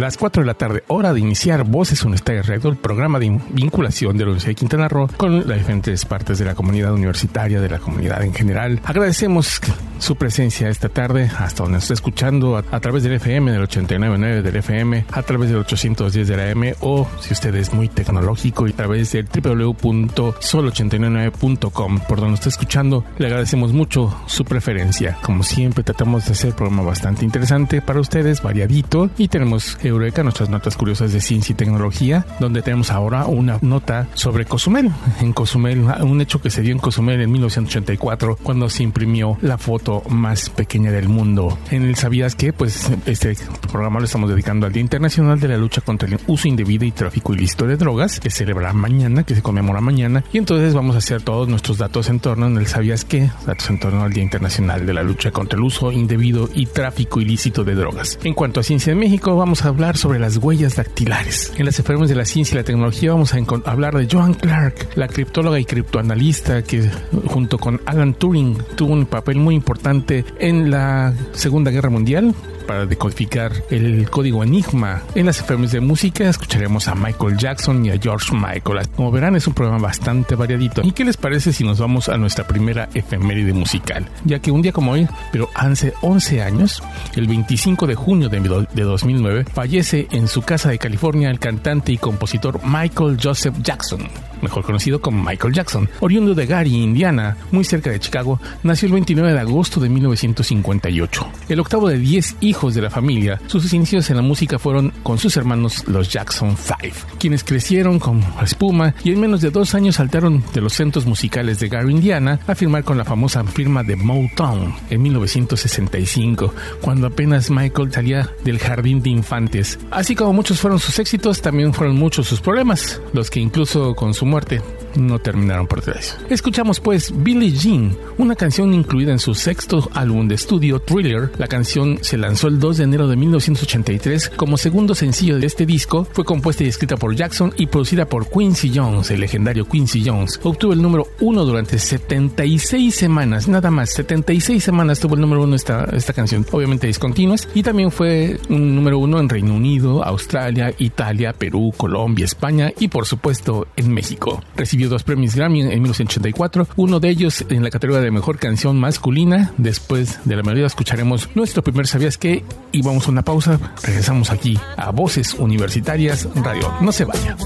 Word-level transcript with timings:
Las 0.00 0.16
4 0.16 0.42
de 0.42 0.46
la 0.46 0.54
tarde, 0.54 0.84
hora 0.88 1.12
de 1.12 1.20
iniciar 1.20 1.64
Voces 1.64 2.04
Universitarias 2.04 2.46
Radio, 2.46 2.70
el 2.70 2.76
programa 2.76 3.18
de 3.18 3.40
vinculación 3.50 4.16
de 4.16 4.24
la 4.24 4.30
Universidad 4.30 4.50
de 4.50 4.56
Quintana 4.56 4.88
Roo 4.88 5.08
con 5.16 5.48
las 5.48 5.58
diferentes 5.58 6.04
partes 6.04 6.38
de 6.38 6.44
la 6.44 6.54
comunidad 6.54 6.92
universitaria, 6.92 7.60
de 7.60 7.68
la 7.68 7.78
comunidad 7.78 8.22
en 8.22 8.34
general. 8.34 8.80
Agradecemos 8.84 9.60
su 9.98 10.16
presencia 10.16 10.68
esta 10.68 10.88
tarde, 10.88 11.30
hasta 11.38 11.62
donde 11.62 11.76
nos 11.76 11.84
está 11.84 11.94
escuchando 11.94 12.56
a, 12.56 12.80
través 12.80 13.02
del 13.02 13.12
FM, 13.14 13.52
del 13.52 13.62
89.9 13.62 14.42
del 14.42 14.56
FM, 14.56 15.06
a 15.10 15.22
través 15.22 15.48
del 15.50 15.60
810 15.60 16.28
de 16.28 16.36
la 16.36 16.50
M, 16.50 16.74
o 16.80 17.08
si 17.20 17.32
usted 17.32 17.54
es 17.54 17.72
muy 17.72 17.88
tecnológico, 17.88 18.66
y 18.66 18.72
a 18.72 18.76
través 18.76 19.12
del 19.12 19.26
www.sol899.com, 19.26 22.00
por 22.00 22.20
donde 22.20 22.34
está 22.34 22.48
escuchando. 22.48 23.04
Le 23.18 23.26
agradecemos 23.26 23.72
mucho 23.72 24.16
su 24.26 24.44
preferencia. 24.44 25.18
Como 25.22 25.42
siempre, 25.42 25.84
tratamos 25.84 26.26
de 26.26 26.32
hacer 26.32 26.54
programa 26.54 26.82
bastante 26.82 27.24
interesante 27.24 27.82
para 27.82 28.00
ustedes, 28.00 28.42
variadito, 28.42 29.10
y 29.16 29.28
tenemos 29.28 29.78
Eureka, 29.86 30.22
nuestras 30.22 30.48
notas 30.48 30.76
curiosas 30.76 31.12
de 31.12 31.20
ciencia 31.20 31.52
y 31.52 31.56
tecnología, 31.56 32.26
donde 32.40 32.62
tenemos 32.62 32.90
ahora 32.90 33.26
una 33.26 33.58
nota 33.62 34.08
sobre 34.14 34.44
Cozumel. 34.44 34.90
En 35.20 35.32
Cozumel, 35.32 35.84
un 36.02 36.20
hecho 36.20 36.40
que 36.40 36.50
se 36.50 36.62
dio 36.62 36.72
en 36.72 36.78
Cozumel 36.78 37.20
en 37.20 37.30
1984, 37.32 38.38
cuando 38.42 38.68
se 38.68 38.82
imprimió 38.82 39.38
la 39.42 39.58
foto 39.58 40.02
más 40.08 40.50
pequeña 40.50 40.90
del 40.90 41.08
mundo. 41.08 41.58
En 41.70 41.82
el 41.82 41.96
¿Sabías 41.96 42.34
que? 42.34 42.52
Pues 42.52 42.90
este 43.06 43.36
programa 43.70 43.98
lo 43.98 44.04
estamos 44.04 44.30
dedicando 44.30 44.66
al 44.66 44.72
Día 44.72 44.82
Internacional 44.82 45.40
de 45.40 45.48
la 45.48 45.56
Lucha 45.56 45.80
contra 45.80 46.08
el 46.08 46.18
Uso 46.26 46.48
Indebido 46.48 46.84
y 46.84 46.92
Tráfico 46.92 47.34
Ilícito 47.34 47.66
de 47.66 47.76
Drogas, 47.76 48.20
que 48.20 48.30
se 48.30 48.38
celebra 48.38 48.72
mañana, 48.72 49.24
que 49.24 49.34
se 49.34 49.42
conmemora 49.42 49.80
mañana. 49.80 50.22
Y 50.32 50.38
entonces 50.38 50.74
vamos 50.74 50.94
a 50.94 50.98
hacer 50.98 51.22
todos 51.22 51.48
nuestros 51.48 51.78
datos 51.78 52.08
en 52.08 52.20
torno 52.20 52.46
en 52.46 52.56
el 52.56 52.66
¿Sabías 52.66 53.04
qué? 53.04 53.30
Datos 53.46 53.70
en 53.70 53.80
torno 53.80 54.02
al 54.02 54.12
Día 54.12 54.22
Internacional 54.22 54.86
de 54.86 54.94
la 54.94 55.02
Lucha 55.02 55.30
contra 55.30 55.58
el 55.58 55.64
Uso 55.64 55.90
Indebido 55.90 56.48
y 56.54 56.66
Tráfico 56.66 57.20
Ilícito 57.20 57.64
de 57.64 57.74
Drogas. 57.74 58.18
En 58.22 58.34
cuanto 58.34 58.60
a 58.60 58.62
ciencia 58.62 58.92
en 58.92 58.98
México, 58.98 59.36
vamos 59.36 59.64
a 59.64 59.68
hablar 59.76 59.98
sobre 59.98 60.18
las 60.18 60.38
huellas 60.38 60.76
dactilares. 60.76 61.52
En 61.58 61.66
las 61.66 61.78
enfermedades 61.78 62.08
de 62.08 62.16
la 62.16 62.24
ciencia 62.24 62.54
y 62.54 62.56
la 62.56 62.64
tecnología 62.64 63.12
vamos 63.12 63.34
a 63.34 63.70
hablar 63.70 63.94
de 63.94 64.08
Joan 64.10 64.32
Clark, 64.32 64.88
la 64.94 65.06
criptóloga 65.06 65.60
y 65.60 65.66
criptoanalista 65.66 66.62
que 66.62 66.90
junto 67.26 67.58
con 67.58 67.82
Alan 67.84 68.14
Turing 68.14 68.56
tuvo 68.74 68.94
un 68.94 69.04
papel 69.04 69.36
muy 69.36 69.54
importante 69.54 70.24
en 70.38 70.70
la 70.70 71.12
Segunda 71.32 71.70
Guerra 71.70 71.90
Mundial 71.90 72.34
para 72.66 72.86
decodificar 72.86 73.52
el 73.70 74.10
código 74.10 74.42
Enigma. 74.42 75.02
En 75.14 75.26
las 75.26 75.38
enfermedades 75.40 75.72
de 75.72 75.80
música 75.80 76.28
escucharemos 76.28 76.88
a 76.88 76.94
Michael 76.94 77.36
Jackson 77.36 77.84
y 77.86 77.90
a 77.90 77.98
George 77.98 78.34
Michael. 78.34 78.88
Como 78.94 79.10
verán, 79.10 79.36
es 79.36 79.46
un 79.46 79.54
programa 79.54 79.78
bastante 79.78 80.34
variadito. 80.34 80.82
¿Y 80.84 80.92
qué 80.92 81.04
les 81.04 81.16
parece 81.16 81.52
si 81.52 81.64
nos 81.64 81.78
vamos 81.78 82.08
a 82.08 82.16
nuestra 82.16 82.46
primera 82.46 82.88
efeméride 82.94 83.52
musical? 83.52 84.06
Ya 84.24 84.38
que 84.38 84.50
un 84.50 84.62
día 84.62 84.72
como 84.72 84.92
hoy, 84.92 85.08
pero 85.32 85.48
hace 85.54 85.94
11 86.02 86.42
años, 86.42 86.82
el 87.14 87.26
25 87.26 87.86
de 87.86 87.94
junio 87.94 88.28
de 88.28 88.82
2009, 88.82 89.44
fallece 89.52 90.08
en 90.10 90.28
su 90.28 90.42
casa 90.42 90.70
de 90.70 90.78
California 90.78 91.30
el 91.30 91.38
cantante 91.38 91.92
y 91.92 91.98
compositor 91.98 92.60
Michael 92.64 93.18
Joseph 93.22 93.54
Jackson, 93.62 94.08
mejor 94.42 94.64
conocido 94.64 95.00
como 95.00 95.22
Michael 95.22 95.54
Jackson. 95.54 95.88
Oriundo 96.00 96.34
de 96.34 96.46
Gary, 96.46 96.74
Indiana, 96.74 97.36
muy 97.50 97.64
cerca 97.64 97.90
de 97.90 98.00
Chicago, 98.00 98.40
nació 98.62 98.86
el 98.86 98.92
29 98.92 99.32
de 99.32 99.40
agosto 99.40 99.80
de 99.80 99.88
1958. 99.88 101.28
El 101.48 101.60
octavo 101.60 101.88
de 101.88 101.98
10 101.98 102.36
hijos 102.40 102.74
de 102.74 102.82
la 102.82 102.90
familia, 102.90 103.40
sus 103.46 103.72
inicios 103.72 104.10
en 104.10 104.16
la 104.16 104.22
música 104.22 104.58
fueron 104.58 104.92
con 105.02 105.18
sus 105.18 105.36
hermanos 105.36 105.84
los 105.86 106.08
Jackson 106.08 106.56
Five, 106.56 106.94
quienes 107.18 107.44
crecieron 107.44 107.98
con 107.98 108.22
espuma 108.42 108.94
y 109.04 109.12
en 109.12 109.20
menos 109.20 109.40
de 109.40 109.50
dos 109.50 109.74
años 109.74 109.96
saltaron 109.96 110.44
de 110.52 110.60
los 110.60 110.72
centros 110.72 111.06
musicales 111.06 111.58
de 111.58 111.68
Gary, 111.68 111.90
Indiana, 111.90 112.38
a 112.46 112.54
firmar 112.54 112.84
con 112.84 112.98
la 112.98 113.04
famosa 113.04 113.42
firma 113.44 113.82
de 113.82 113.96
Motown 113.96 114.74
en 114.90 115.02
1965, 115.02 116.52
cuando 116.80 117.06
apenas 117.06 117.50
Michael 117.50 117.92
salía 117.92 118.30
del 118.44 118.58
jardín 118.58 119.02
de 119.02 119.10
infantes. 119.10 119.78
Así 119.90 120.14
como 120.14 120.32
muchos 120.32 120.60
fueron 120.60 120.78
sus 120.78 120.98
éxitos, 120.98 121.40
también 121.40 121.72
fueron 121.72 121.96
muchos 121.96 122.26
sus 122.26 122.40
problemas, 122.40 123.00
los 123.12 123.30
que 123.30 123.40
incluso 123.40 123.94
con 123.94 124.14
su 124.14 124.25
muerte 124.26 124.60
no 124.96 125.18
terminaron 125.18 125.66
por 125.66 125.82
tres. 125.82 126.16
Escuchamos 126.30 126.80
pues 126.80 127.12
Billie 127.14 127.52
Jean, 127.52 127.96
una 128.18 128.34
canción 128.34 128.74
incluida 128.74 129.12
en 129.12 129.18
su 129.18 129.34
sexto 129.34 129.88
álbum 129.94 130.28
de 130.28 130.34
estudio 130.34 130.80
Thriller. 130.80 131.30
La 131.38 131.46
canción 131.48 131.98
se 132.02 132.16
lanzó 132.16 132.48
el 132.48 132.58
2 132.58 132.78
de 132.78 132.84
enero 132.84 133.08
de 133.08 133.16
1983 133.16 134.30
como 134.36 134.56
segundo 134.56 134.94
sencillo 134.94 135.38
de 135.38 135.46
este 135.46 135.66
disco. 135.66 136.06
Fue 136.12 136.24
compuesta 136.24 136.64
y 136.64 136.68
escrita 136.68 136.96
por 136.96 137.14
Jackson 137.14 137.52
y 137.56 137.66
producida 137.66 138.06
por 138.06 138.28
Quincy 138.28 138.72
Jones, 138.74 139.10
el 139.10 139.20
legendario 139.20 139.66
Quincy 139.68 140.02
Jones. 140.04 140.40
Obtuvo 140.42 140.72
el 140.72 140.82
número 140.82 141.08
uno 141.20 141.44
durante 141.44 141.78
76 141.78 142.94
semanas, 142.94 143.48
nada 143.48 143.70
más, 143.70 143.90
76 143.90 144.62
semanas 144.62 145.00
tuvo 145.00 145.14
el 145.14 145.20
número 145.20 145.42
uno 145.42 145.56
esta, 145.56 145.84
esta 145.92 146.12
canción, 146.12 146.46
obviamente 146.52 146.86
discontinuas, 146.86 147.48
y 147.54 147.62
también 147.62 147.90
fue 147.90 148.38
un 148.48 148.74
número 148.74 148.98
uno 148.98 149.18
en 149.18 149.28
Reino 149.28 149.54
Unido, 149.54 150.04
Australia, 150.04 150.72
Italia, 150.78 151.32
Perú, 151.32 151.72
Colombia, 151.76 152.24
España 152.24 152.72
y 152.78 152.88
por 152.88 153.06
supuesto 153.06 153.66
en 153.76 153.92
México. 153.92 154.42
Recibió 154.56 154.85
dos 154.88 155.02
premios 155.02 155.34
Grammy 155.34 155.60
en 155.60 155.68
1984, 155.68 156.68
uno 156.76 157.00
de 157.00 157.08
ellos 157.08 157.44
en 157.48 157.62
la 157.62 157.70
categoría 157.70 158.02
de 158.02 158.10
mejor 158.10 158.38
canción 158.38 158.78
masculina. 158.78 159.52
Después 159.58 160.20
de 160.24 160.36
la 160.36 160.42
melodía 160.42 160.66
escucharemos 160.66 161.28
nuestro 161.34 161.62
primer 161.62 161.86
¿Sabías 161.86 162.18
qué? 162.18 162.44
Y 162.72 162.82
vamos 162.82 163.06
a 163.08 163.10
una 163.10 163.22
pausa. 163.22 163.58
Regresamos 163.82 164.30
aquí 164.30 164.58
a 164.76 164.90
Voces 164.90 165.34
Universitarias 165.34 166.28
Radio. 166.34 166.72
No 166.80 166.92
se 166.92 167.04
vaya. 167.04 167.36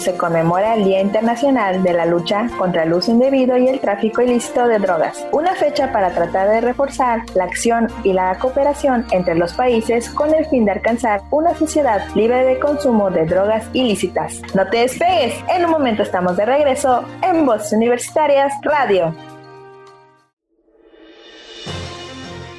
Se 0.00 0.16
conmemora 0.16 0.74
el 0.74 0.84
Día 0.84 1.00
Internacional 1.00 1.82
de 1.82 1.92
la 1.92 2.06
Lucha 2.06 2.48
contra 2.58 2.84
el 2.84 2.92
Uso 2.92 3.10
Indebido 3.10 3.56
y 3.56 3.68
el 3.68 3.80
Tráfico 3.80 4.22
Ilícito 4.22 4.66
de 4.66 4.78
Drogas, 4.78 5.26
una 5.32 5.54
fecha 5.54 5.92
para 5.92 6.10
tratar 6.10 6.48
de 6.48 6.60
reforzar 6.60 7.22
la 7.34 7.44
acción 7.44 7.88
y 8.04 8.12
la 8.12 8.34
cooperación 8.38 9.06
entre 9.10 9.34
los 9.34 9.52
países 9.54 10.08
con 10.10 10.34
el 10.34 10.46
fin 10.46 10.64
de 10.64 10.72
alcanzar 10.72 11.22
una 11.30 11.54
sociedad 11.54 12.02
libre 12.14 12.44
de 12.44 12.58
consumo 12.58 13.10
de 13.10 13.26
drogas 13.26 13.66
ilícitas. 13.72 14.40
No 14.54 14.68
te 14.68 14.78
despegues, 14.78 15.34
en 15.54 15.64
un 15.64 15.70
momento 15.70 16.02
estamos 16.02 16.36
de 16.36 16.46
regreso 16.46 17.04
en 17.22 17.46
Voces 17.46 17.72
Universitarias 17.72 18.52
Radio. 18.62 19.14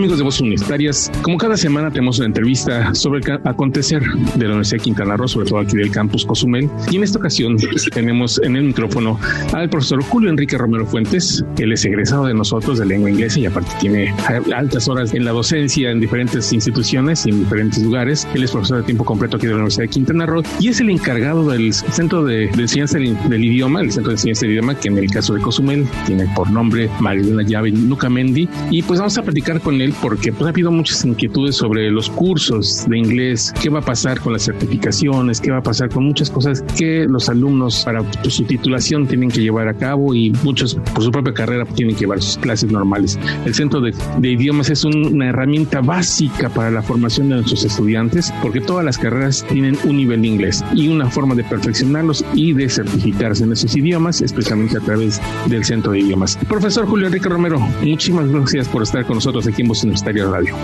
Amigos 0.00 0.16
de 0.16 0.24
Voces 0.24 0.40
Universitarias, 0.40 1.12
como 1.20 1.36
cada 1.36 1.58
semana 1.58 1.90
tenemos 1.90 2.16
una 2.16 2.28
entrevista 2.28 2.94
sobre 2.94 3.20
el 3.20 3.40
acontecer 3.44 4.02
de 4.02 4.44
la 4.44 4.52
Universidad 4.52 4.78
de 4.78 4.84
Quintana 4.84 5.14
Roo, 5.14 5.28
sobre 5.28 5.46
todo 5.46 5.58
aquí 5.58 5.76
del 5.76 5.90
campus 5.90 6.24
Cozumel. 6.24 6.70
Y 6.90 6.96
en 6.96 7.02
esta 7.02 7.18
ocasión 7.18 7.58
tenemos 7.92 8.40
en 8.42 8.56
el 8.56 8.64
micrófono 8.64 9.20
al 9.52 9.68
profesor 9.68 10.02
Julio 10.02 10.30
Enrique 10.30 10.56
Romero 10.56 10.86
Fuentes. 10.86 11.44
Él 11.58 11.72
es 11.72 11.84
egresado 11.84 12.24
de 12.24 12.32
nosotros 12.32 12.78
de 12.78 12.86
lengua 12.86 13.10
inglesa 13.10 13.40
y 13.40 13.44
aparte 13.44 13.70
tiene 13.78 14.14
altas 14.56 14.88
horas 14.88 15.12
en 15.12 15.26
la 15.26 15.32
docencia 15.32 15.90
en 15.90 16.00
diferentes 16.00 16.50
instituciones 16.54 17.26
y 17.26 17.30
en 17.30 17.40
diferentes 17.40 17.82
lugares. 17.82 18.26
Él 18.32 18.42
es 18.42 18.52
profesor 18.52 18.78
de 18.78 18.84
tiempo 18.84 19.04
completo 19.04 19.36
aquí 19.36 19.44
de 19.44 19.52
la 19.52 19.56
Universidad 19.56 19.84
de 19.84 19.90
Quintana 19.90 20.24
Roo 20.24 20.42
y 20.60 20.68
es 20.68 20.80
el 20.80 20.88
encargado 20.88 21.50
del 21.50 21.74
Centro 21.74 22.24
de, 22.24 22.44
Enseñanza 22.44 22.96
del, 22.96 23.44
Idioma, 23.44 23.82
el 23.82 23.92
Centro 23.92 24.12
de 24.12 24.14
Enseñanza 24.14 24.46
del 24.46 24.52
Idioma, 24.52 24.74
que 24.76 24.88
en 24.88 24.96
el 24.96 25.10
caso 25.10 25.34
de 25.34 25.42
Cozumel 25.42 25.86
tiene 26.06 26.26
por 26.34 26.50
nombre 26.50 26.88
Marilena 27.00 27.42
Llave 27.42 27.70
Nucamendi. 27.70 28.48
Y 28.70 28.80
pues 28.80 28.98
vamos 28.98 29.18
a 29.18 29.22
platicar 29.22 29.60
con 29.60 29.78
él 29.82 29.89
porque 29.92 30.32
pues, 30.32 30.46
ha 30.46 30.48
habido 30.50 30.70
muchas 30.70 31.04
inquietudes 31.04 31.56
sobre 31.56 31.90
los 31.90 32.10
cursos 32.10 32.86
de 32.88 32.98
inglés, 32.98 33.52
qué 33.62 33.68
va 33.68 33.80
a 33.80 33.82
pasar 33.82 34.20
con 34.20 34.32
las 34.32 34.44
certificaciones, 34.44 35.40
qué 35.40 35.50
va 35.50 35.58
a 35.58 35.62
pasar 35.62 35.88
con 35.88 36.04
muchas 36.04 36.30
cosas 36.30 36.62
que 36.76 37.06
los 37.08 37.28
alumnos 37.28 37.84
para 37.84 38.02
pues, 38.02 38.34
su 38.34 38.44
titulación 38.44 39.06
tienen 39.06 39.30
que 39.30 39.40
llevar 39.40 39.68
a 39.68 39.74
cabo 39.74 40.14
y 40.14 40.30
muchos 40.42 40.74
por 40.94 41.02
su 41.02 41.10
propia 41.10 41.34
carrera 41.34 41.64
tienen 41.64 41.94
que 41.94 42.00
llevar 42.00 42.22
sus 42.22 42.36
clases 42.38 42.70
normales. 42.70 43.18
El 43.44 43.54
Centro 43.54 43.80
de, 43.80 43.94
Idiomas 44.22 44.70
es 44.70 44.84
una 44.84 45.28
herramienta 45.28 45.80
básica 45.80 46.48
para 46.48 46.70
la 46.70 46.82
formación 46.82 47.28
de 47.28 47.36
nuestros 47.36 47.64
estudiantes 47.64 48.32
porque 48.42 48.60
todas 48.60 48.84
las 48.84 48.96
carreras 48.96 49.44
tienen 49.48 49.76
un 49.84 49.96
nivel 49.96 50.22
de 50.22 50.28
inglés 50.28 50.64
y 50.74 50.88
una 50.88 51.10
forma 51.10 51.34
de 51.34 51.44
perfeccionarlos 51.44 52.24
y 52.34 52.52
de 52.52 52.68
certificarse 52.68 53.44
en 53.44 53.52
esos 53.52 53.76
idiomas, 53.76 54.20
especialmente 54.20 54.76
a 54.76 54.80
través 54.80 55.20
del 55.46 55.64
Centro 55.64 55.92
de 55.92 56.00
Idiomas. 56.00 56.38
Profesor 56.48 56.86
Julio 56.86 57.06
Enrique 57.06 57.28
Romero, 57.28 57.58
muchísimas 57.82 58.28
gracias 58.28 58.68
por 58.68 58.82
estar 58.82 59.04
con 59.04 59.16
nosotros 59.16 59.46
aquí 59.46 59.62
en 59.62 59.68
Universitario 59.82 60.30
Radio. 60.30 60.54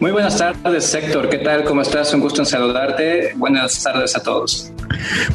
Muy 0.00 0.12
buenas 0.12 0.38
tardes, 0.38 0.94
Héctor. 0.94 1.28
¿Qué 1.28 1.38
tal? 1.38 1.64
¿Cómo 1.64 1.82
estás? 1.82 2.14
Un 2.14 2.20
gusto 2.20 2.40
en 2.40 2.46
saludarte. 2.46 3.34
Buenas 3.36 3.82
tardes 3.82 4.16
a 4.16 4.22
todos. 4.22 4.72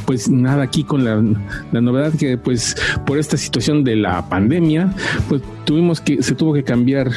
Pues 0.06 0.30
nada, 0.30 0.64
aquí 0.64 0.84
con 0.84 1.06
la, 1.06 1.24
la, 1.72 1.82
novedad 1.82 2.14
que 2.18 2.38
pues 2.38 2.76
por 3.06 3.18
esta 3.18 3.38
situación 3.38 3.84
de 3.84 3.96
la 3.96 4.28
pandemia, 4.28 4.92
pues 5.30 5.42
tuvimos 5.66 6.02
que, 6.02 6.22
se 6.22 6.36
tuvo 6.36 6.54
que 6.54 6.64
cambiar 6.64 7.10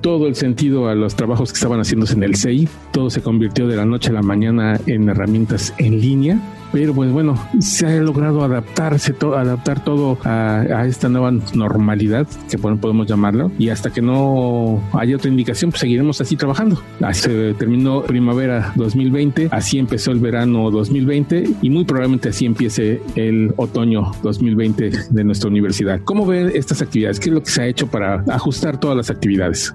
todo 0.00 0.26
el 0.26 0.34
sentido 0.34 0.88
a 0.88 0.94
los 0.94 1.14
trabajos 1.14 1.52
que 1.52 1.56
estaban 1.56 1.80
haciéndose 1.80 2.14
en 2.14 2.24
el 2.24 2.36
CEI. 2.36 2.68
Todo 2.92 3.08
se 3.08 3.22
convirtió 3.22 3.66
de 3.66 3.76
la 3.76 3.86
noche 3.86 4.10
a 4.10 4.12
la 4.12 4.22
mañana 4.22 4.78
en 4.86 5.08
herramientas 5.08 5.72
en 5.78 6.00
línea 6.00 6.38
pero 6.72 6.94
pues 6.94 7.12
bueno, 7.12 7.36
se 7.60 7.86
ha 7.86 8.00
logrado 8.00 8.42
adaptarse, 8.42 9.12
todo, 9.12 9.36
adaptar 9.36 9.84
todo 9.84 10.18
a, 10.24 10.84
esta 10.86 11.08
nueva 11.08 11.30
normalidad, 11.30 12.26
que 12.50 12.58
podemos 12.58 13.06
llamarlo, 13.06 13.52
y 13.58 13.68
hasta 13.68 13.90
que 13.90 14.00
no 14.00 14.82
haya 14.92 15.16
otra 15.16 15.30
indicación, 15.30 15.70
pues 15.70 15.80
seguiremos 15.80 16.20
así 16.20 16.36
trabajando. 16.36 16.82
Así 17.00 17.30
terminó 17.58 18.02
primavera 18.02 18.72
2020, 18.76 19.48
así 19.50 19.78
empezó 19.78 20.10
el 20.10 20.18
verano 20.18 20.70
2020 20.70 21.44
y 21.62 21.70
muy 21.70 21.84
probablemente 21.84 22.30
así 22.30 22.46
empiece 22.46 23.00
el 23.14 23.52
otoño 23.56 24.12
2020 24.22 24.90
de 25.10 25.24
nuestra 25.24 25.48
universidad. 25.48 26.00
¿Cómo 26.04 26.26
ven 26.26 26.50
estas 26.54 26.82
actividades? 26.82 27.20
¿Qué 27.20 27.28
es 27.28 27.34
lo 27.34 27.42
que 27.42 27.50
se 27.50 27.62
ha 27.62 27.66
hecho 27.66 27.86
para 27.86 28.24
ajustar 28.28 28.80
todas 28.80 28.96
las 28.96 29.10
actividades? 29.10 29.74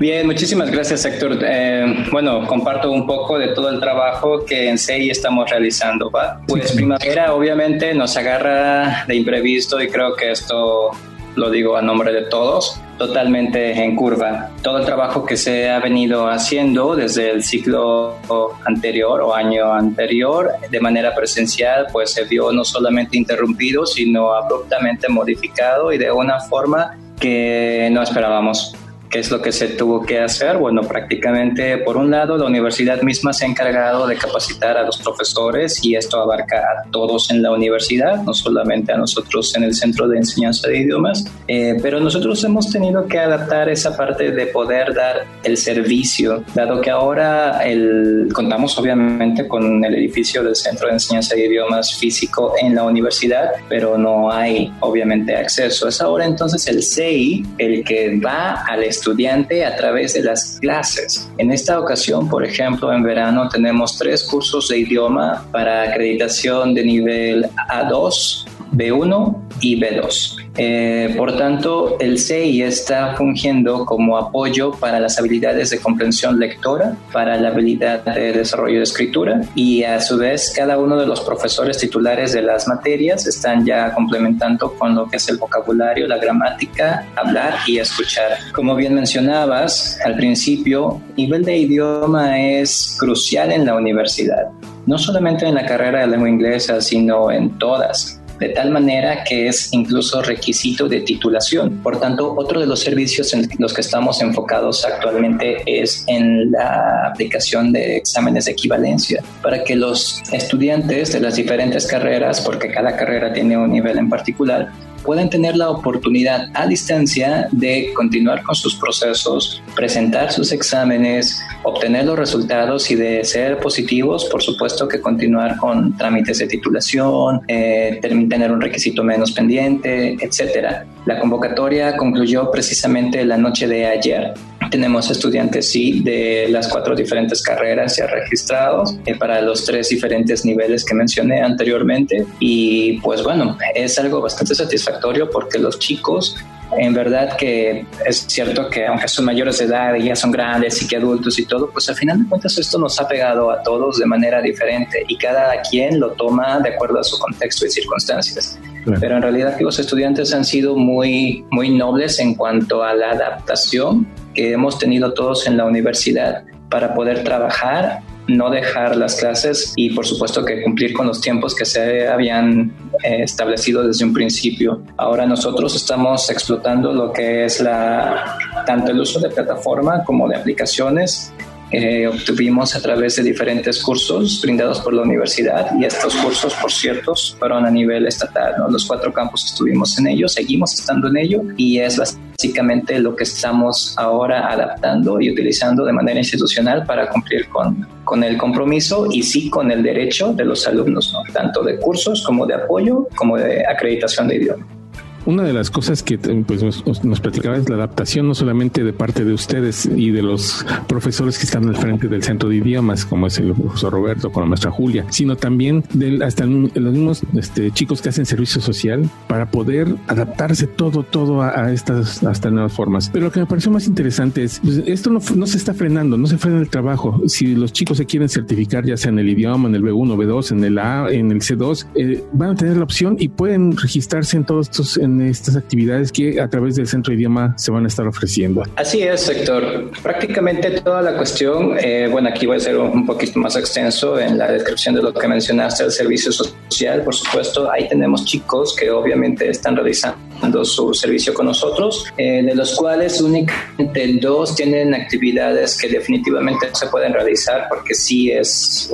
Bien, 0.00 0.26
muchísimas 0.26 0.70
gracias, 0.70 1.04
Héctor. 1.04 1.40
Eh, 1.42 2.06
bueno, 2.10 2.46
comparto 2.46 2.90
un 2.90 3.06
poco 3.06 3.38
de 3.38 3.48
todo 3.48 3.68
el 3.68 3.80
trabajo 3.80 4.46
que 4.46 4.70
en 4.70 4.78
SEI 4.78 5.10
estamos 5.10 5.50
realizando. 5.50 6.10
¿va? 6.10 6.40
Pues 6.48 6.72
primavera 6.72 7.34
obviamente 7.34 7.92
nos 7.92 8.16
agarra 8.16 9.04
de 9.06 9.14
imprevisto 9.14 9.78
y 9.78 9.88
creo 9.88 10.16
que 10.16 10.30
esto 10.30 10.92
lo 11.36 11.50
digo 11.50 11.76
a 11.76 11.82
nombre 11.82 12.14
de 12.14 12.22
todos, 12.22 12.80
totalmente 12.96 13.72
en 13.72 13.94
curva. 13.94 14.48
Todo 14.62 14.78
el 14.78 14.86
trabajo 14.86 15.26
que 15.26 15.36
se 15.36 15.68
ha 15.68 15.80
venido 15.80 16.28
haciendo 16.28 16.96
desde 16.96 17.30
el 17.30 17.42
ciclo 17.42 18.16
anterior 18.64 19.20
o 19.20 19.34
año 19.34 19.70
anterior 19.70 20.52
de 20.70 20.80
manera 20.80 21.14
presencial, 21.14 21.88
pues 21.92 22.14
se 22.14 22.24
vio 22.24 22.50
no 22.52 22.64
solamente 22.64 23.18
interrumpido, 23.18 23.84
sino 23.84 24.32
abruptamente 24.32 25.10
modificado 25.10 25.92
y 25.92 25.98
de 25.98 26.10
una 26.10 26.40
forma 26.40 26.96
que 27.20 27.90
no 27.92 28.02
esperábamos. 28.02 28.74
¿Qué 29.10 29.18
es 29.18 29.28
lo 29.28 29.42
que 29.42 29.50
se 29.50 29.66
tuvo 29.66 30.02
que 30.02 30.20
hacer? 30.20 30.56
Bueno, 30.56 30.82
prácticamente, 30.82 31.78
por 31.78 31.96
un 31.96 32.12
lado, 32.12 32.38
la 32.38 32.46
universidad 32.46 33.02
misma 33.02 33.32
se 33.32 33.44
ha 33.44 33.48
encargado 33.48 34.06
de 34.06 34.16
capacitar 34.16 34.76
a 34.76 34.84
los 34.84 34.98
profesores 34.98 35.84
y 35.84 35.96
esto 35.96 36.20
abarca 36.20 36.58
a 36.58 36.90
todos 36.92 37.28
en 37.32 37.42
la 37.42 37.50
universidad, 37.50 38.22
no 38.22 38.32
solamente 38.32 38.92
a 38.92 38.96
nosotros 38.96 39.52
en 39.56 39.64
el 39.64 39.74
Centro 39.74 40.06
de 40.06 40.18
Enseñanza 40.18 40.68
de 40.68 40.78
Idiomas, 40.78 41.24
eh, 41.48 41.76
pero 41.82 41.98
nosotros 41.98 42.44
hemos 42.44 42.70
tenido 42.70 43.08
que 43.08 43.18
adaptar 43.18 43.68
esa 43.68 43.96
parte 43.96 44.30
de 44.30 44.46
poder 44.46 44.94
dar 44.94 45.26
el 45.42 45.56
servicio, 45.56 46.44
dado 46.54 46.80
que 46.80 46.90
ahora 46.90 47.64
el, 47.64 48.28
contamos 48.32 48.78
obviamente 48.78 49.48
con 49.48 49.84
el 49.84 49.92
edificio 49.96 50.44
del 50.44 50.54
Centro 50.54 50.86
de 50.86 50.94
Enseñanza 50.94 51.34
de 51.34 51.46
Idiomas 51.46 51.96
físico 51.98 52.54
en 52.62 52.76
la 52.76 52.84
universidad, 52.84 53.50
pero 53.68 53.98
no 53.98 54.30
hay 54.30 54.72
obviamente 54.78 55.34
acceso. 55.34 55.88
Es 55.88 56.00
ahora 56.00 56.26
entonces 56.26 56.64
el 56.68 56.84
CEI 56.84 57.44
el 57.58 57.82
que 57.82 58.20
va 58.24 58.62
al 58.68 58.84
estudiante 59.00 59.64
a 59.64 59.74
través 59.76 60.12
de 60.12 60.22
las 60.22 60.58
clases. 60.60 61.30
En 61.38 61.50
esta 61.50 61.80
ocasión, 61.80 62.28
por 62.28 62.44
ejemplo, 62.44 62.92
en 62.92 63.02
verano 63.02 63.48
tenemos 63.48 63.96
tres 63.96 64.24
cursos 64.24 64.68
de 64.68 64.80
idioma 64.80 65.46
para 65.50 65.82
acreditación 65.82 66.74
de 66.74 66.84
nivel 66.84 67.46
A2, 67.68 68.44
B1 68.72 69.49
y 69.60 69.80
B2. 69.80 70.36
Eh, 70.56 71.14
por 71.16 71.36
tanto, 71.36 71.96
el 72.00 72.18
CEI 72.18 72.62
está 72.62 73.14
fungiendo 73.16 73.84
como 73.86 74.18
apoyo 74.18 74.72
para 74.72 75.00
las 75.00 75.18
habilidades 75.18 75.70
de 75.70 75.78
comprensión 75.78 76.38
lectora, 76.38 76.96
para 77.12 77.40
la 77.40 77.48
habilidad 77.48 78.04
de 78.04 78.32
desarrollo 78.32 78.78
de 78.78 78.82
escritura 78.82 79.40
y 79.54 79.84
a 79.84 80.00
su 80.00 80.18
vez 80.18 80.52
cada 80.54 80.78
uno 80.78 80.96
de 80.96 81.06
los 81.06 81.20
profesores 81.20 81.78
titulares 81.78 82.32
de 82.32 82.42
las 82.42 82.66
materias 82.66 83.26
están 83.26 83.64
ya 83.64 83.92
complementando 83.94 84.72
con 84.74 84.94
lo 84.94 85.06
que 85.06 85.16
es 85.16 85.28
el 85.28 85.38
vocabulario, 85.38 86.06
la 86.06 86.18
gramática, 86.18 87.06
hablar 87.16 87.54
y 87.66 87.78
escuchar. 87.78 88.32
Como 88.52 88.74
bien 88.74 88.94
mencionabas 88.94 89.98
al 90.04 90.16
principio, 90.16 91.00
nivel 91.16 91.44
de 91.44 91.56
idioma 91.56 92.40
es 92.40 92.96
crucial 92.98 93.52
en 93.52 93.64
la 93.66 93.76
universidad 93.76 94.48
no 94.86 94.98
solamente 94.98 95.46
en 95.46 95.54
la 95.54 95.66
carrera 95.66 96.00
de 96.00 96.08
lengua 96.08 96.28
inglesa, 96.28 96.80
sino 96.80 97.30
en 97.30 97.56
todas 97.58 98.19
de 98.40 98.48
tal 98.48 98.70
manera 98.70 99.22
que 99.22 99.48
es 99.48 99.72
incluso 99.72 100.22
requisito 100.22 100.88
de 100.88 101.02
titulación. 101.02 101.80
Por 101.82 102.00
tanto, 102.00 102.34
otro 102.36 102.58
de 102.58 102.66
los 102.66 102.80
servicios 102.80 103.32
en 103.34 103.48
los 103.58 103.74
que 103.74 103.82
estamos 103.82 104.20
enfocados 104.22 104.84
actualmente 104.84 105.62
es 105.66 106.04
en 106.06 106.50
la 106.50 107.06
aplicación 107.06 107.72
de 107.72 107.98
exámenes 107.98 108.46
de 108.46 108.52
equivalencia 108.52 109.22
para 109.42 109.62
que 109.62 109.76
los 109.76 110.22
estudiantes 110.32 111.12
de 111.12 111.20
las 111.20 111.36
diferentes 111.36 111.86
carreras, 111.86 112.40
porque 112.40 112.70
cada 112.70 112.96
carrera 112.96 113.32
tiene 113.32 113.58
un 113.58 113.70
nivel 113.70 113.98
en 113.98 114.08
particular, 114.08 114.70
pueden 115.04 115.30
tener 115.30 115.56
la 115.56 115.70
oportunidad 115.70 116.48
a 116.54 116.66
distancia 116.66 117.48
de 117.52 117.92
continuar 117.94 118.42
con 118.42 118.54
sus 118.54 118.76
procesos, 118.76 119.62
presentar 119.74 120.32
sus 120.32 120.52
exámenes, 120.52 121.40
obtener 121.62 122.06
los 122.06 122.18
resultados 122.18 122.90
y 122.90 122.94
de 122.94 123.24
ser 123.24 123.58
positivos, 123.58 124.26
por 124.26 124.42
supuesto 124.42 124.88
que 124.88 125.00
continuar 125.00 125.56
con 125.58 125.96
trámites 125.96 126.38
de 126.38 126.46
titulación, 126.46 127.42
eh, 127.48 127.98
tener 128.02 128.52
un 128.52 128.60
requisito 128.60 129.02
menos 129.02 129.32
pendiente, 129.32 130.16
etcétera. 130.20 130.86
La 131.06 131.18
convocatoria 131.18 131.96
concluyó 131.96 132.50
precisamente 132.50 133.24
la 133.24 133.36
noche 133.36 133.66
de 133.66 133.86
ayer 133.86 134.34
tenemos 134.70 135.10
estudiantes, 135.10 135.70
sí, 135.70 136.00
de 136.00 136.48
las 136.48 136.68
cuatro 136.68 136.94
diferentes 136.94 137.42
carreras 137.42 137.96
ya 137.96 138.06
registrados 138.06 138.94
eh, 139.04 139.16
para 139.16 139.42
los 139.42 139.64
tres 139.64 139.88
diferentes 139.88 140.44
niveles 140.44 140.84
que 140.84 140.94
mencioné 140.94 141.42
anteriormente. 141.42 142.24
Y 142.38 142.98
pues 143.00 143.22
bueno, 143.22 143.58
es 143.74 143.98
algo 143.98 144.20
bastante 144.20 144.54
satisfactorio 144.54 145.28
porque 145.28 145.58
los 145.58 145.78
chicos 145.78 146.36
en 146.78 146.94
verdad 146.94 147.36
que 147.36 147.86
es 148.06 148.18
cierto 148.28 148.68
que 148.68 148.86
aunque 148.86 149.08
son 149.08 149.24
mayores 149.24 149.58
de 149.58 149.64
edad 149.64 149.94
y 149.94 150.04
ya 150.04 150.16
son 150.16 150.30
grandes 150.30 150.80
y 150.82 150.86
que 150.86 150.96
adultos 150.96 151.38
y 151.38 151.46
todo, 151.46 151.70
pues 151.70 151.88
al 151.88 151.96
final 151.96 152.22
de 152.22 152.28
cuentas 152.28 152.56
esto 152.58 152.78
nos 152.78 153.00
ha 153.00 153.08
pegado 153.08 153.50
a 153.50 153.62
todos 153.62 153.98
de 153.98 154.06
manera 154.06 154.40
diferente 154.40 155.04
y 155.08 155.16
cada 155.16 155.60
quien 155.62 155.98
lo 155.98 156.12
toma 156.12 156.60
de 156.60 156.70
acuerdo 156.70 157.00
a 157.00 157.04
su 157.04 157.18
contexto 157.18 157.66
y 157.66 157.70
circunstancias. 157.70 158.58
Pero 159.00 159.16
en 159.16 159.22
realidad 159.22 159.56
que 159.56 159.64
los 159.64 159.78
estudiantes 159.78 160.32
han 160.32 160.44
sido 160.44 160.76
muy, 160.76 161.44
muy 161.50 161.70
nobles 161.70 162.18
en 162.18 162.34
cuanto 162.34 162.82
a 162.82 162.94
la 162.94 163.10
adaptación 163.10 164.08
que 164.34 164.52
hemos 164.52 164.78
tenido 164.78 165.12
todos 165.12 165.46
en 165.46 165.56
la 165.56 165.64
universidad 165.64 166.44
para 166.70 166.94
poder 166.94 167.24
trabajar 167.24 168.00
no 168.36 168.50
dejar 168.50 168.96
las 168.96 169.16
clases 169.16 169.72
y 169.76 169.90
por 169.90 170.06
supuesto 170.06 170.44
que 170.44 170.62
cumplir 170.62 170.92
con 170.92 171.06
los 171.06 171.20
tiempos 171.20 171.54
que 171.54 171.64
se 171.64 172.08
habían 172.08 172.72
eh, 173.04 173.22
establecido 173.22 173.86
desde 173.86 174.04
un 174.04 174.12
principio. 174.12 174.82
Ahora 174.96 175.26
nosotros 175.26 175.74
estamos 175.76 176.30
explotando 176.30 176.92
lo 176.92 177.12
que 177.12 177.44
es 177.44 177.60
la, 177.60 178.36
tanto 178.66 178.92
el 178.92 179.00
uso 179.00 179.20
de 179.20 179.30
plataforma 179.30 180.04
como 180.04 180.28
de 180.28 180.36
aplicaciones 180.36 181.32
eh, 181.72 182.08
obtuvimos 182.08 182.74
a 182.74 182.82
través 182.82 183.14
de 183.16 183.22
diferentes 183.22 183.80
cursos 183.80 184.40
brindados 184.42 184.80
por 184.80 184.92
la 184.92 185.02
universidad 185.02 185.70
y 185.78 185.84
estos 185.84 186.16
cursos, 186.16 186.52
por 186.54 186.72
cierto, 186.72 187.14
fueron 187.38 187.64
a 187.64 187.70
nivel 187.70 188.06
estatal. 188.08 188.54
Los 188.70 188.84
cuatro 188.84 189.12
campos 189.12 189.44
estuvimos 189.44 189.96
en 189.98 190.08
ello, 190.08 190.28
seguimos 190.28 190.74
estando 190.74 191.06
en 191.08 191.16
ello 191.18 191.42
y 191.56 191.78
es 191.78 192.18
básicamente 192.40 192.98
lo 192.98 193.14
que 193.14 193.24
estamos 193.24 193.94
ahora 193.98 194.50
adaptando 194.50 195.20
y 195.20 195.30
utilizando 195.30 195.84
de 195.84 195.92
manera 195.92 196.20
institucional 196.20 196.86
para 196.86 197.10
cumplir 197.10 197.46
con, 197.50 197.86
con 198.02 198.24
el 198.24 198.38
compromiso 198.38 199.06
y 199.10 199.22
sí 199.22 199.50
con 199.50 199.70
el 199.70 199.82
derecho 199.82 200.32
de 200.32 200.46
los 200.46 200.66
alumnos, 200.66 201.14
tanto 201.34 201.62
de 201.62 201.76
cursos 201.76 202.22
como 202.24 202.46
de 202.46 202.54
apoyo 202.54 203.06
como 203.14 203.36
de 203.36 203.62
acreditación 203.66 204.28
de 204.28 204.36
idioma. 204.36 204.79
Una 205.26 205.42
de 205.42 205.52
las 205.52 205.70
cosas 205.70 206.02
que 206.02 206.18
pues, 206.18 206.62
nos, 206.62 207.04
nos, 207.04 207.20
platicaba 207.20 207.56
es 207.56 207.68
la 207.68 207.76
adaptación 207.76 208.28
no 208.28 208.34
solamente 208.34 208.82
de 208.84 208.92
parte 208.92 209.24
de 209.24 209.32
ustedes 209.32 209.86
y 209.86 210.10
de 210.10 210.22
los 210.22 210.64
profesores 210.88 211.38
que 211.38 211.44
están 211.44 211.68
al 211.68 211.76
frente 211.76 212.08
del 212.08 212.22
centro 212.22 212.48
de 212.48 212.56
idiomas, 212.56 213.04
como 213.04 213.26
es 213.26 213.38
el 213.38 213.52
profesor 213.52 213.92
Roberto 213.92 214.30
con 214.32 214.42
la 214.42 214.48
maestra 214.48 214.70
Julia, 214.70 215.04
sino 215.10 215.36
también 215.36 215.84
de 215.92 216.24
hasta 216.24 216.46
los 216.46 216.92
mismos 216.92 217.22
este, 217.34 217.70
chicos 217.70 218.00
que 218.02 218.08
hacen 218.08 218.26
servicio 218.26 218.60
social 218.60 219.08
para 219.28 219.50
poder 219.50 219.94
adaptarse 220.06 220.66
todo, 220.66 221.02
todo 221.02 221.42
a, 221.42 221.72
estas, 221.72 222.22
hasta 222.24 222.50
nuevas 222.50 222.72
formas. 222.72 223.10
Pero 223.12 223.26
lo 223.26 223.32
que 223.32 223.40
me 223.40 223.46
pareció 223.46 223.70
más 223.70 223.86
interesante 223.86 224.44
es, 224.44 224.60
pues, 224.60 224.82
esto 224.86 225.10
no, 225.10 225.46
se 225.46 225.56
está 225.56 225.74
frenando, 225.74 226.16
no 226.16 226.26
se 226.26 226.38
frena 226.38 226.60
el 226.60 226.68
trabajo. 226.68 227.20
Si 227.26 227.54
los 227.54 227.72
chicos 227.72 227.98
se 227.98 228.06
quieren 228.06 228.28
certificar, 228.28 228.84
ya 228.84 228.96
sea 228.96 229.10
en 229.10 229.18
el 229.18 229.28
idioma, 229.28 229.68
en 229.68 229.74
el 229.74 229.82
B1, 229.82 230.16
B2, 230.16 230.52
en 230.52 230.64
el 230.64 230.78
A, 230.78 231.10
en 231.10 231.30
el 231.30 231.40
C2, 231.40 231.86
eh, 231.94 232.24
van 232.32 232.50
a 232.50 232.54
tener 232.54 232.76
la 232.76 232.84
opción 232.84 233.16
y 233.18 233.28
pueden 233.28 233.76
registrarse 233.76 234.36
en 234.36 234.44
todos 234.44 234.70
estos 234.70 234.96
estas 235.22 235.56
actividades 235.56 236.12
que 236.12 236.40
a 236.40 236.48
través 236.48 236.76
del 236.76 236.86
centro 236.86 237.12
de 237.12 237.18
idioma 237.18 237.54
se 237.56 237.70
van 237.70 237.84
a 237.84 237.88
estar 237.88 238.06
ofreciendo. 238.06 238.62
Así 238.76 239.02
es, 239.02 239.20
sector. 239.20 239.90
Prácticamente 240.02 240.70
toda 240.80 241.02
la 241.02 241.16
cuestión, 241.16 241.76
eh, 241.78 242.08
bueno, 242.10 242.28
aquí 242.28 242.46
voy 242.46 242.56
a 242.56 242.60
ser 242.60 242.76
un 242.78 243.06
poquito 243.06 243.38
más 243.38 243.56
extenso 243.56 244.18
en 244.18 244.38
la 244.38 244.50
descripción 244.50 244.94
de 244.94 245.02
lo 245.02 245.12
que 245.12 245.28
mencionaste, 245.28 245.84
el 245.84 245.92
servicio 245.92 246.32
social, 246.32 247.02
por 247.02 247.14
supuesto, 247.14 247.70
ahí 247.70 247.88
tenemos 247.88 248.24
chicos 248.24 248.74
que 248.78 248.90
obviamente 248.90 249.48
están 249.48 249.76
realizando 249.76 250.64
su 250.64 250.94
servicio 250.94 251.34
con 251.34 251.46
nosotros, 251.46 252.06
eh, 252.16 252.42
de 252.42 252.54
los 252.54 252.74
cuales 252.74 253.20
únicamente 253.20 254.18
dos 254.20 254.56
tienen 254.56 254.94
actividades 254.94 255.76
que 255.76 255.88
definitivamente 255.88 256.68
no 256.68 256.74
se 256.74 256.86
pueden 256.86 257.12
realizar 257.12 257.66
porque 257.68 257.94
sí 257.94 258.30
es 258.30 258.90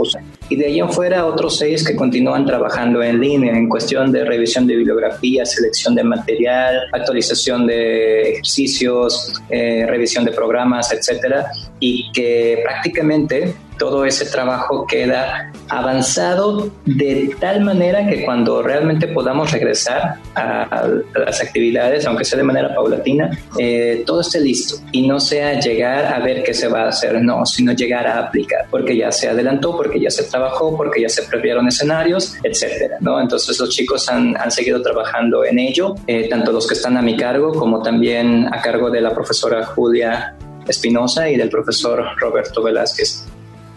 y 0.49 0.57
de 0.57 0.67
ahí 0.67 0.79
en 0.79 0.91
fuera 0.91 1.27
otros 1.27 1.59
seis 1.59 1.87
que 1.87 1.97
continúan 1.97 2.47
trabajando 2.47 3.03
en 3.03 3.21
línea 3.21 3.57
en 3.57 3.69
cuestión 3.69 4.13
de 4.13 4.25
revisión 4.25 4.67
de 4.67 4.77
bibliografía, 4.77 5.45
selección 5.45 5.95
de 5.95 6.05
material, 6.05 6.83
actualización 6.93 7.67
de 7.67 8.33
ejercicios, 8.33 9.35
eh, 9.49 9.85
revisión 9.89 10.25
de 10.25 10.33
programas, 10.33 10.93
etcétera, 10.93 11.51
y 11.81 12.11
que 12.13 12.61
prácticamente 12.65 13.55
todo 13.79 14.05
ese 14.05 14.27
trabajo 14.27 14.87
queda 14.87 15.53
avanzado 15.69 16.71
de 16.85 17.35
tal 17.41 17.63
manera 17.63 18.07
que 18.07 18.25
cuando 18.25 18.63
realmente 18.63 19.09
podamos 19.09 19.51
regresar 19.53 20.17
a, 20.35 20.89
las 21.15 21.41
actividades, 21.41 22.07
aunque 22.07 22.25
sea 22.25 22.39
de 22.39 22.45
manera 22.45 22.75
paulatina, 22.75 23.31
eh, 23.59 24.03
todo 24.07 24.21
esté 24.21 24.41
listo 24.41 24.77
y 24.93 25.07
no 25.07 25.21
sea 25.21 25.59
llegar 25.61 26.13
a 26.13 26.21
ver 26.21 26.43
qué 26.43 26.55
se 26.55 26.69
va 26.69 26.83
a 26.83 26.89
hacer, 26.89 27.21
no, 27.23 27.45
sino 27.47 27.73
llegar 27.73 28.07
a 28.07 28.19
aplicar, 28.19 28.67
porque 28.71 28.97
ya 28.97 29.11
se 29.11 29.29
adelantó, 29.29 29.77
porque 29.77 30.01
ya 30.01 30.11
se 30.11 30.25
trabajó, 30.25 30.77
porque 30.77 31.03
ya 31.03 31.09
se 31.09 31.23
previeron 31.23 31.69
escenarios, 31.69 32.35
etcétera. 32.43 32.99
Entonces 33.01 33.59
los 33.59 33.71
chicos 33.71 34.09
han, 34.09 34.37
han 34.37 34.51
seguido 34.51 34.81
trabajando 34.83 35.45
en 35.45 35.59
ello, 35.59 35.95
eh, 36.07 36.29
tanto 36.29 36.53
los 36.53 36.67
que 36.67 36.75
están 36.75 36.97
a 36.97 37.03
mi 37.03 37.17
cargo 37.17 37.53
como 37.53 37.83
también 37.83 38.47
a 38.53 38.61
cargo 38.61 38.91
de 38.91 39.01
la 39.01 39.15
profesora 39.15 39.65
Julia 39.65 40.37
Espinosa 40.69 41.29
y 41.29 41.37
del 41.37 41.49
profesor 41.49 42.05
Roberto 42.19 42.63
Velázquez. 42.63 43.27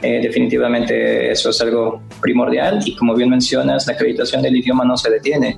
Eh, 0.02 0.22
definitivamente 0.22 1.30
eso 1.32 1.50
es 1.50 1.62
algo 1.62 2.02
primordial 2.22 2.80
y 2.86 2.96
como 2.96 3.16
bien 3.16 3.30
mencionas, 3.30 3.86
la 3.86 3.94
acreditación 3.94 4.42
del 4.42 4.56
idioma 4.56 4.86
no 4.86 4.96
se 4.96 5.10
detiene. 5.10 5.58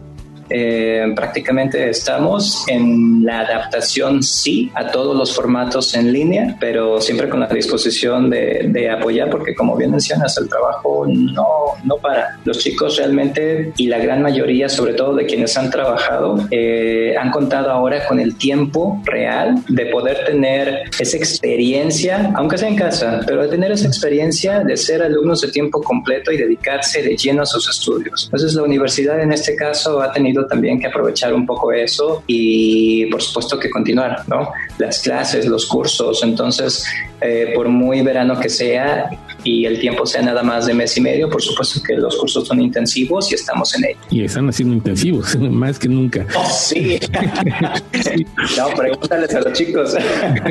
Eh, 0.54 1.14
prácticamente 1.16 1.90
estamos 1.90 2.66
en 2.68 3.24
la 3.24 3.42
adaptación, 3.42 4.22
sí, 4.22 4.70
a 4.76 4.92
todos 4.92 5.16
los 5.16 5.34
formatos 5.34 5.94
en 5.96 6.12
línea, 6.12 6.58
pero 6.60 7.00
siempre 7.00 7.30
con 7.30 7.40
la 7.40 7.48
disposición 7.48 8.30
de, 8.30 8.90
apoyar, 8.92 9.30
porque 9.30 9.56
como 9.56 9.78
bien 9.78 9.92
mencionas, 9.92 10.38
el 10.38 10.50
trabajo 10.50 11.06
no, 11.08 11.48
no 11.84 11.98
para. 11.98 12.38
Los 12.44 12.60
chicos 12.60 12.98
realmente, 12.98 13.72
y 13.78 13.88
la 13.88 14.00
gran 14.00 14.22
mayoría, 14.22 14.68
sobre 14.68 14.94
todo 14.94 15.16
de 15.16 15.26
quienes 15.26 15.56
han 15.58 15.70
trabajado, 15.70 16.38
eh, 16.52 17.16
han 17.18 17.32
contado 17.32 17.72
ahora 17.72 18.06
con 18.06 18.20
el 18.20 18.36
tiempo 18.36 19.02
real 19.06 19.64
de 19.70 19.86
poder 19.86 20.26
tener 20.26 20.84
esa 21.00 21.18
experiencia, 21.18 22.34
aunque 22.36 22.58
sea 22.58 22.68
en 22.68 22.76
casa, 22.76 23.22
pero 23.26 23.44
de 23.44 23.48
tener 23.48 23.72
esa 23.72 23.88
experiencia 23.88 24.60
de 24.60 24.76
ser 24.76 25.02
alumnos 25.02 25.42
de 25.42 25.50
tiempo 25.50 25.82
completo 25.82 26.32
y 26.32 26.38
dedicarse 26.38 27.02
de 27.02 27.16
lleno 27.16 27.44
a 27.44 27.46
sus 27.46 27.70
estudios. 27.70 28.26
Entonces 28.26 28.54
la 28.56 28.64
universidad 28.64 29.22
en 29.22 29.32
este 29.32 29.56
caso 29.56 30.02
ha 30.02 30.12
tenido 30.12 30.41
también 30.48 30.80
que 30.80 30.88
aprovechar 30.88 31.34
un 31.34 31.46
poco 31.46 31.72
eso 31.72 32.24
y 32.28 33.06
por 33.08 33.22
supuesto 33.22 33.60
que 33.60 33.70
continuar, 33.70 34.24
¿no? 34.28 34.52
Las 34.78 35.00
clases, 35.00 35.46
los 35.46 35.66
cursos, 35.66 36.22
entonces 36.24 36.86
eh, 37.22 37.52
por 37.56 37.70
muy 37.70 38.02
verano 38.02 38.40
que 38.40 38.50
sea 38.50 39.10
y 39.44 39.66
el 39.66 39.80
tiempo 39.80 40.06
sea 40.06 40.22
nada 40.22 40.44
más 40.44 40.66
de 40.66 40.74
mes 40.74 40.96
y 40.98 41.02
medio, 41.02 41.30
por 41.30 41.42
supuesto 41.42 41.82
que 41.82 41.96
los 41.96 42.16
cursos 42.18 42.48
son 42.48 42.62
intensivos 42.62 43.32
y 43.32 43.36
estamos 43.36 43.76
en 43.76 43.86
ello. 43.86 44.00
Y 44.10 44.24
están 44.24 44.50
haciendo 44.50 44.76
intensivos, 44.76 45.36
más 45.40 45.80
que 45.80 45.88
nunca. 45.88 46.26
Oh, 46.36 46.46
sí. 46.50 47.00
no, 48.58 48.76
pregúntales 48.76 49.34
a 49.36 49.42
los 49.42 49.54
chicos. 49.54 49.96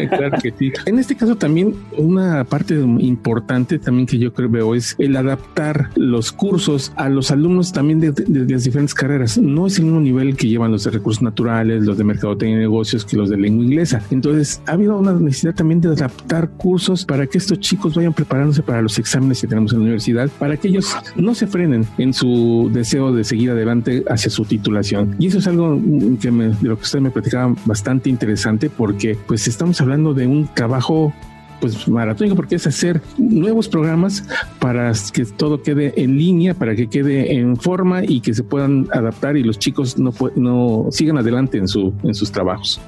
claro 0.09 0.39
que 0.43 0.53
sí. 0.59 0.73
En 0.87 0.99
este 0.99 1.17
caso 1.17 1.37
también 1.37 1.75
una 1.97 2.45
parte 2.45 2.75
importante 2.75 3.79
también 3.79 4.07
que 4.07 4.19
yo 4.19 4.33
creo 4.33 4.49
veo 4.49 4.75
es 4.75 4.97
el 4.99 5.17
adaptar 5.17 5.91
los 5.95 6.33
cursos 6.33 6.93
a 6.97 7.09
los 7.09 7.31
alumnos 7.31 7.73
también 7.73 8.01
de, 8.01 8.13
de 8.13 8.53
las 8.53 8.65
diferentes 8.65 8.95
carreras. 8.95 9.39
No 9.39 9.67
es 9.67 9.79
el 9.79 9.85
mismo 9.85 10.01
nivel 10.01 10.37
que 10.37 10.49
llevan 10.49 10.73
los 10.73 10.85
de 10.85 10.91
recursos 10.91 11.23
naturales, 11.23 11.83
los 11.85 11.99
de 11.99 12.05
mercadotecnia 12.05 12.57
y 12.57 12.61
negocios 12.61 13.05
que 13.05 13.17
los 13.17 13.31
de 13.31 13.37
lengua 13.37 13.65
inglesa. 13.65 14.03
Entonces 14.11 14.61
ha 14.67 14.73
habido 14.73 14.97
una 14.99 15.13
necesidad 15.13 15.55
también 15.55 15.81
de 15.81 15.89
adaptar 15.89 16.51
cursos 16.61 17.05
para 17.05 17.27
que 17.27 17.39
estos 17.39 17.59
chicos 17.59 17.95
vayan 17.95 18.13
preparándose 18.13 18.63
para 18.63 18.83
los 18.83 18.99
exámenes 18.99 19.41
que 19.41 19.47
tenemos 19.47 19.73
en 19.73 19.79
la 19.79 19.85
universidad, 19.85 20.29
para 20.39 20.57
que 20.57 20.69
ellos 20.69 20.95
no 21.17 21.35
se 21.35 21.47
frenen 21.47 21.87
en 21.97 22.13
su 22.13 22.71
deseo 22.73 23.13
de 23.13 23.25
seguir 23.25 23.51
adelante 23.51 24.05
hacia 24.09 24.31
su 24.31 24.45
titulación. 24.45 25.17
Y 25.19 25.29
eso 25.29 25.39
es 25.39 25.47
algo 25.47 25.81
que 26.21 26.31
me, 26.31 26.49
de 26.49 26.69
lo 26.69 26.77
que 26.77 26.83
usted 26.83 27.01
me 27.01 27.11
platicaba 27.11 27.55
bastante 27.65 28.11
interesante 28.11 28.69
porque 28.69 29.17
pues 29.27 29.49
estamos 29.49 29.81
hablando 29.81 30.13
de 30.13 30.27
un 30.27 30.49
trabajo 30.55 31.15
pues 31.61 31.89
maratónico 31.89 32.37
porque 32.37 32.57
es 32.57 32.67
hacer 32.67 33.01
nuevos 33.19 33.69
programas 33.69 34.25
para 34.59 34.93
que 35.13 35.25
todo 35.25 35.63
quede 35.63 35.93
en 36.03 36.17
línea, 36.17 36.55
para 36.55 36.75
que 36.75 36.89
quede 36.89 37.35
en 37.35 37.57
forma 37.57 38.03
y 38.05 38.21
que 38.21 38.35
se 38.35 38.43
puedan 38.43 38.89
adaptar 38.93 39.37
y 39.37 39.43
los 39.43 39.59
chicos 39.59 39.99
no, 39.99 40.13
no 40.37 40.87
sigan 40.91 41.19
adelante 41.19 41.59
en, 41.59 41.69
su, 41.69 41.93
en 42.03 42.15
sus 42.15 42.33
trabajos. 42.33 42.81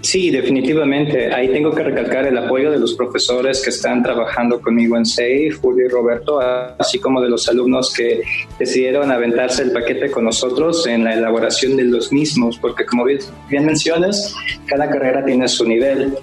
Sí, 0.00 0.30
definitivamente. 0.30 1.32
Ahí 1.32 1.48
tengo 1.48 1.74
que 1.74 1.82
recalcar 1.82 2.26
el 2.26 2.36
apoyo 2.36 2.70
de 2.70 2.78
los 2.78 2.94
profesores 2.94 3.62
que 3.62 3.70
están 3.70 4.02
trabajando 4.02 4.60
conmigo 4.60 4.96
en 4.96 5.04
SEI, 5.04 5.50
Julio 5.50 5.86
y 5.86 5.88
Roberto, 5.88 6.40
así 6.78 6.98
como 6.98 7.20
de 7.20 7.28
los 7.28 7.48
alumnos 7.48 7.92
que 7.92 8.22
decidieron 8.58 9.10
aventarse 9.10 9.62
el 9.62 9.72
paquete 9.72 10.10
con 10.10 10.24
nosotros 10.24 10.86
en 10.86 11.04
la 11.04 11.14
elaboración 11.14 11.76
de 11.76 11.84
los 11.84 12.12
mismos, 12.12 12.58
porque 12.58 12.84
como 12.84 13.04
bien, 13.04 13.20
mencionas, 13.50 14.34
cada 14.66 14.88
carrera 14.88 15.24
tiene 15.24 15.48
su 15.48 15.66
nivel. 15.66 16.14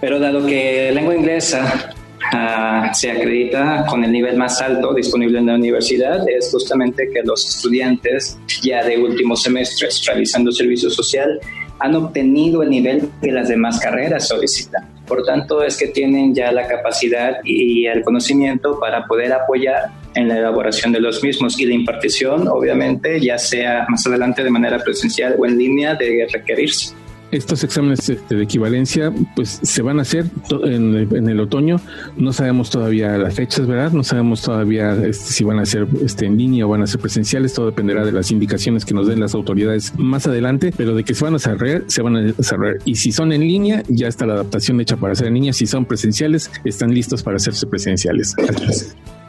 Pero 0.00 0.18
dado 0.18 0.46
que 0.46 0.90
lengua 0.92 1.16
inglesa 1.16 1.94
uh, 2.32 2.94
se 2.94 3.10
acredita 3.10 3.86
con 3.88 4.04
el 4.04 4.12
nivel 4.12 4.36
más 4.36 4.60
alto 4.60 4.92
disponible 4.92 5.38
en 5.38 5.46
la 5.46 5.54
universidad, 5.54 6.28
es 6.28 6.50
justamente 6.50 7.08
que 7.12 7.22
los 7.22 7.48
estudiantes 7.48 8.38
ya 8.62 8.84
de 8.84 8.98
últimos 8.98 9.42
semestres 9.42 10.04
realizando 10.06 10.52
servicio 10.52 10.90
social 10.90 11.40
han 11.78 11.94
obtenido 11.94 12.62
el 12.62 12.70
nivel 12.70 13.10
que 13.20 13.32
las 13.32 13.48
demás 13.48 13.80
carreras 13.80 14.28
solicitan. 14.28 14.88
Por 15.06 15.24
tanto, 15.24 15.62
es 15.62 15.76
que 15.76 15.88
tienen 15.88 16.34
ya 16.34 16.50
la 16.50 16.66
capacidad 16.66 17.36
y 17.44 17.86
el 17.86 18.02
conocimiento 18.02 18.80
para 18.80 19.06
poder 19.06 19.32
apoyar 19.32 19.90
en 20.14 20.28
la 20.28 20.38
elaboración 20.38 20.92
de 20.92 21.00
los 21.00 21.22
mismos 21.22 21.60
y 21.60 21.66
la 21.66 21.74
impartición, 21.74 22.48
obviamente, 22.48 23.20
ya 23.20 23.38
sea 23.38 23.86
más 23.88 24.06
adelante 24.06 24.42
de 24.42 24.50
manera 24.50 24.78
presencial 24.78 25.36
o 25.38 25.46
en 25.46 25.58
línea, 25.58 25.94
de 25.94 26.26
requerirse. 26.32 26.94
Estos 27.36 27.62
exámenes 27.64 28.06
de 28.06 28.42
equivalencia 28.42 29.12
pues 29.34 29.60
se 29.62 29.82
van 29.82 29.98
a 29.98 30.02
hacer 30.02 30.26
en, 30.64 31.28
el 31.28 31.40
otoño. 31.40 31.80
No 32.16 32.32
sabemos 32.32 32.70
todavía 32.70 33.16
las 33.18 33.34
fechas, 33.34 33.66
¿verdad? 33.66 33.92
No 33.92 34.04
sabemos 34.04 34.42
todavía 34.42 34.94
este, 34.94 35.32
si 35.32 35.44
van 35.44 35.58
a 35.58 35.66
ser 35.66 35.86
este, 36.04 36.26
en 36.26 36.36
línea 36.36 36.66
o 36.66 36.68
van 36.70 36.82
a 36.82 36.86
ser 36.86 37.00
presenciales. 37.00 37.52
Todo 37.54 37.66
dependerá 37.66 38.04
de 38.04 38.12
las 38.12 38.30
indicaciones 38.30 38.84
que 38.84 38.94
nos 38.94 39.06
den 39.06 39.20
las 39.20 39.34
autoridades 39.34 39.92
más 39.96 40.26
adelante, 40.26 40.72
pero 40.76 40.94
de 40.94 41.04
que 41.04 41.14
se 41.14 41.24
van 41.24 41.34
a 41.34 41.38
cerrar, 41.38 41.84
se 41.86 42.02
van 42.02 42.16
a 42.16 42.22
desarrollar. 42.22 42.78
Y 42.84 42.96
si 42.96 43.12
son 43.12 43.32
en 43.32 43.42
línea, 43.42 43.82
ya 43.88 44.08
está 44.08 44.26
la 44.26 44.34
adaptación 44.34 44.80
hecha 44.80 44.96
para 44.96 45.14
ser 45.14 45.28
en 45.28 45.34
línea. 45.34 45.52
Si 45.52 45.66
son 45.66 45.84
presenciales, 45.84 46.50
están 46.64 46.92
listos 46.92 47.22
para 47.22 47.36
hacerse 47.36 47.66
presenciales. 47.66 48.34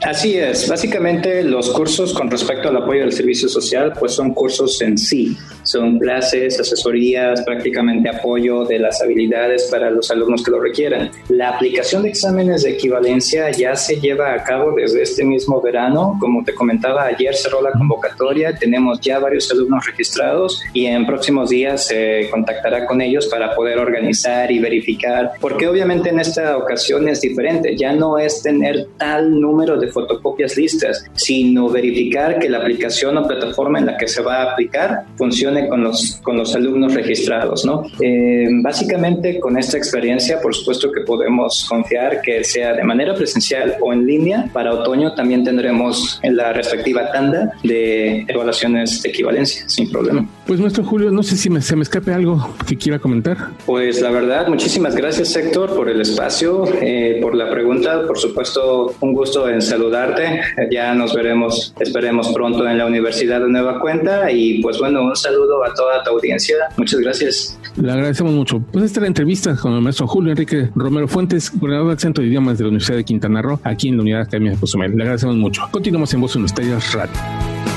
Así 0.02 0.36
es, 0.36 0.70
básicamente 0.70 1.44
los 1.44 1.72
cursos 1.72 2.14
con 2.14 2.30
respecto 2.30 2.70
al 2.70 2.78
apoyo 2.78 3.02
del 3.02 3.12
servicio 3.12 3.50
social, 3.50 3.94
pues 4.00 4.14
son 4.14 4.32
cursos 4.34 4.80
en 4.82 4.96
sí, 4.96 5.36
son 5.68 6.00
clases, 6.00 6.60
asesorías, 6.60 7.42
prácticamente 7.42 8.10
apoyo 8.10 8.64
de 8.64 8.80
las 8.80 9.02
habilidades 9.02 9.68
para 9.70 9.92
los 9.92 10.10
alumnos 10.10 10.44
que 10.44 10.52
lo 10.52 10.60
requieran. 10.60 11.12
La 11.30 11.50
aplicación 11.50 12.04
de 12.04 12.10
exámenes 12.10 12.64
de 12.64 12.72
equivalencia 12.72 13.52
ya 13.52 13.76
se 13.76 14.00
lleva 14.00 14.34
a 14.34 14.44
cabo 14.44 14.72
desde 14.76 15.02
este 15.02 15.26
mismo 15.26 15.62
verano, 15.62 16.18
como 16.20 16.44
te 16.44 16.54
comentaba, 16.54 17.04
ayer 17.06 17.36
cerró 17.36 17.62
la 17.62 17.72
convocatoria, 17.72 18.56
tenemos 18.56 19.02
ya 19.02 19.20
varios 19.20 19.52
alumnos 19.52 19.86
registrados 19.86 20.64
y 20.74 20.86
en 20.86 21.06
próximos 21.06 21.50
días 21.50 21.88
se 21.88 22.30
contactará 22.32 22.86
con 22.86 23.02
ellos 23.02 23.28
para 23.28 23.54
poder 23.54 23.78
organizar 23.78 24.50
y 24.52 24.60
verificar, 24.60 25.34
porque 25.42 25.68
obviamente 25.68 26.10
en 26.10 26.20
esta 26.20 26.58
ocasión 26.58 27.08
es 27.10 27.22
diferente, 27.22 27.76
ya 27.76 27.92
no 27.92 28.18
es 28.18 28.42
tener 28.42 28.88
tal 28.98 29.40
número 29.40 29.78
de 29.78 29.88
fotocopias 29.88 30.56
listas, 30.56 31.06
sino 31.14 31.70
verificar 31.70 32.40
que 32.40 32.50
la 32.50 32.60
aplicación 32.60 33.18
o 33.18 33.28
plataforma 33.28 33.80
en 33.80 33.88
la 33.88 33.98
que 33.98 34.08
se 34.08 34.22
va 34.22 34.38
a 34.38 34.52
aplicar 34.52 35.06
funcione 35.18 35.57
con 35.68 35.84
los, 35.84 36.20
con 36.22 36.38
los 36.38 36.56
alumnos 36.56 36.94
registrados. 36.94 37.66
¿no? 37.66 37.84
Eh, 38.02 38.48
básicamente 38.62 39.40
con 39.40 39.58
esta 39.58 39.78
experiencia, 39.78 40.40
por 40.42 40.54
supuesto 40.54 40.92
que 40.92 41.02
podemos 41.02 41.66
confiar 41.68 42.22
que 42.22 42.44
sea 42.44 42.74
de 42.74 42.84
manera 42.84 43.16
presencial 43.16 43.76
o 43.82 43.94
en 43.94 44.06
línea. 44.06 44.50
Para 44.54 44.74
otoño 44.74 45.14
también 45.14 45.44
tendremos 45.44 46.20
en 46.24 46.36
la 46.36 46.54
respectiva 46.54 47.12
tanda 47.12 47.52
de 47.64 48.26
evaluaciones 48.28 49.02
de 49.02 49.10
equivalencia, 49.10 49.68
sin 49.68 49.90
problema. 49.90 50.28
Pues 50.46 50.60
nuestro 50.60 50.84
Julio, 50.84 51.12
no 51.12 51.24
sé 51.24 51.36
si 51.36 51.50
me, 51.50 51.62
se 51.62 51.76
me 51.76 51.84
escape 51.84 52.14
algo 52.14 52.56
que 52.68 52.78
quiera 52.78 53.00
comentar. 53.00 53.38
Pues 53.66 54.02
la 54.02 54.12
verdad, 54.12 54.48
muchísimas 54.48 54.96
gracias 54.96 55.36
Héctor 55.36 55.76
por 55.76 55.90
el 55.90 56.02
espacio, 56.02 56.66
eh, 56.82 57.20
por 57.22 57.36
la 57.36 57.50
pregunta. 57.50 58.06
Por 58.06 58.18
supuesto, 58.18 58.96
un 59.00 59.14
gusto 59.14 59.50
en 59.50 59.62
saludarte. 59.62 60.42
Ya 60.72 60.94
nos 60.94 61.14
veremos, 61.14 61.74
esperemos 61.80 62.30
pronto 62.30 62.68
en 62.68 62.78
la 62.78 62.86
Universidad 62.86 63.42
de 63.42 63.50
Nueva 63.50 63.80
Cuenta. 63.80 64.32
Y 64.32 64.62
pues 64.62 64.80
bueno, 64.80 65.04
un 65.04 65.16
saludo 65.16 65.47
a 65.64 65.74
toda 65.74 66.04
tu 66.04 66.12
audiencia. 66.12 66.56
Muchas 66.78 67.00
gracias. 67.00 67.60
Le 67.76 67.92
agradecemos 67.92 68.34
mucho. 68.34 68.60
Pues 68.72 68.86
esta 68.86 69.00
es 69.00 69.02
la 69.02 69.08
entrevista 69.08 69.56
con 69.56 69.74
el 69.74 69.82
maestro 69.82 70.08
Julio 70.08 70.32
Enrique 70.32 70.70
Romero 70.76 71.08
Fuentes, 71.08 71.50
coordinador 71.50 71.90
del 71.90 72.00
Centro 72.00 72.24
de 72.24 72.30
Idiomas 72.30 72.58
de 72.58 72.64
la 72.64 72.70
Universidad 72.70 72.98
de 72.98 73.04
Quintana 73.04 73.42
Roo, 73.42 73.60
aquí 73.64 73.90
en 73.90 73.98
la 73.98 74.02
Unidad 74.02 74.22
Academia 74.22 74.52
de 74.52 74.58
Cozumel. 74.58 74.96
Le 74.96 75.04
agradecemos 75.04 75.36
mucho. 75.36 75.64
Continuamos 75.72 76.14
en 76.14 76.22
Voz 76.22 76.36
Universitaria 76.36 76.80
Radio. 76.94 77.77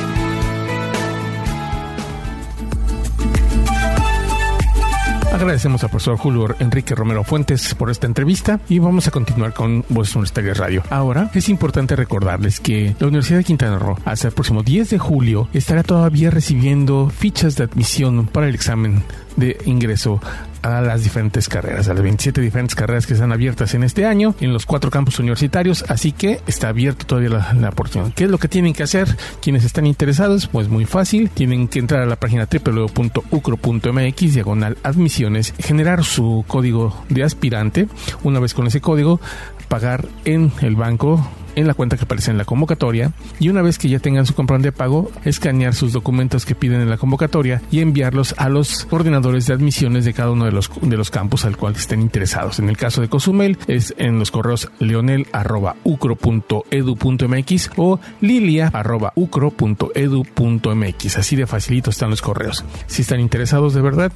Agradecemos 5.40 5.82
al 5.82 5.88
profesor 5.88 6.18
Julio 6.18 6.54
Enrique 6.59 6.94
Romero 6.94 7.25
Fuentes 7.25 7.75
por 7.75 7.90
esta 7.90 8.06
entrevista 8.06 8.61
y 8.68 8.78
vamos 8.78 9.09
a 9.09 9.11
continuar 9.11 9.54
con 9.54 9.87
Voz 9.88 10.14
Universitaria 10.14 10.52
Radio. 10.52 10.82
Ahora 10.90 11.30
es 11.32 11.49
importante 11.49 11.97
recordarles 11.97 12.61
que 12.61 12.94
la 12.99 13.06
Universidad 13.06 13.38
de 13.38 13.44
Quintana 13.44 13.78
Roo 13.78 13.97
hasta 14.04 14.28
el 14.28 14.35
próximo 14.35 14.62
10 14.62 14.90
de 14.90 14.99
julio 14.99 15.49
estará 15.54 15.82
todavía 15.82 16.30
recibiendo 16.30 17.09
fichas 17.09 17.56
de 17.56 17.64
admisión 17.64 18.26
para 18.26 18.49
el 18.50 18.54
examen 18.54 19.02
de 19.40 19.59
ingreso 19.64 20.20
a 20.62 20.80
las 20.80 21.02
diferentes 21.02 21.49
carreras, 21.49 21.88
a 21.88 21.94
las 21.94 22.02
27 22.02 22.40
diferentes 22.40 22.75
carreras 22.75 23.06
que 23.06 23.14
están 23.14 23.32
abiertas 23.32 23.75
en 23.75 23.82
este 23.82 24.04
año 24.06 24.35
en 24.40 24.52
los 24.52 24.66
cuatro 24.66 24.90
campus 24.90 25.18
universitarios, 25.18 25.84
así 25.88 26.12
que 26.12 26.41
está 26.47 26.69
abierto 26.69 27.06
todavía 27.06 27.30
la, 27.30 27.52
la 27.54 27.71
oportunidad. 27.71 28.12
¿Qué 28.15 28.25
es 28.25 28.30
lo 28.30 28.38
que 28.38 28.49
tienen 28.49 28.75
que 28.75 28.82
hacer 28.82 29.17
quienes 29.41 29.65
están 29.65 29.86
interesados? 29.86 30.47
Pues 30.47 30.69
muy 30.69 30.84
fácil, 30.84 31.30
tienen 31.30 31.67
que 31.69 31.78
entrar 31.78 32.02
a 32.02 32.06
la 32.06 32.17
página 32.17 32.47
www.ucro.mx, 32.47 34.34
diagonal 34.34 34.76
admisiones, 34.82 35.54
generar 35.58 36.04
su 36.04 36.45
código 36.47 37.04
de 37.08 37.25
aspirante, 37.25 37.88
una 38.23 38.38
vez 38.41 38.54
con 38.54 38.67
ese 38.67 38.80
código, 38.80 39.21
pagar 39.69 40.06
en 40.25 40.52
el 40.60 40.76
banco 40.76 41.26
en 41.56 41.67
la 41.67 41.75
cuenta 41.75 41.97
que 41.97 42.04
aparece 42.04 42.30
en 42.30 42.39
la 42.39 42.45
convocatoria 42.45 43.13
y 43.39 43.49
una 43.49 43.63
vez 43.63 43.78
que 43.78 43.89
ya 43.89 43.99
tengan 43.99 44.26
su 44.26 44.34
comprobante 44.34 44.69
de 44.69 44.73
pago, 44.73 45.10
escanear 45.25 45.75
sus 45.75 45.93
documentos 45.93 46.45
que 46.45 46.54
piden 46.54 46.80
en 46.80 46.91
la 46.91 46.99
convocatoria 46.99 47.63
y 47.71 47.80
enviarlos 47.80 48.34
a 48.39 48.49
los 48.49 48.84
coordinadores 48.86 49.47
de 49.47 49.54
admisiones 49.54 50.04
de 50.04 50.13
cada 50.13 50.30
uno 50.30 50.45
de 50.45 50.52
los, 50.52 50.71
de 50.80 50.97
los 50.97 51.10
campus 51.10 51.45
al 51.45 51.56
cual 51.56 51.75
estén 51.75 52.00
interesados. 52.00 52.58
En 52.58 52.69
el 52.69 52.76
caso 52.76 53.00
de 53.00 53.08
Cozumel 53.08 53.58
es 53.67 53.95
en 53.99 54.19
los 54.19 54.30
correos 54.30 54.71
leonel.ucro.edu.mx 54.78 57.71
o 57.76 58.00
lilia.ucro.edu.mx. 58.21 61.17
Así 61.17 61.36
de 61.36 61.47
facilito 61.47 61.91
están 61.91 62.10
los 62.10 62.23
correos. 62.23 62.65
Si 62.86 63.02
están 63.02 63.21
interesados 63.21 63.75
de 63.75 63.80
verdad, 63.80 64.13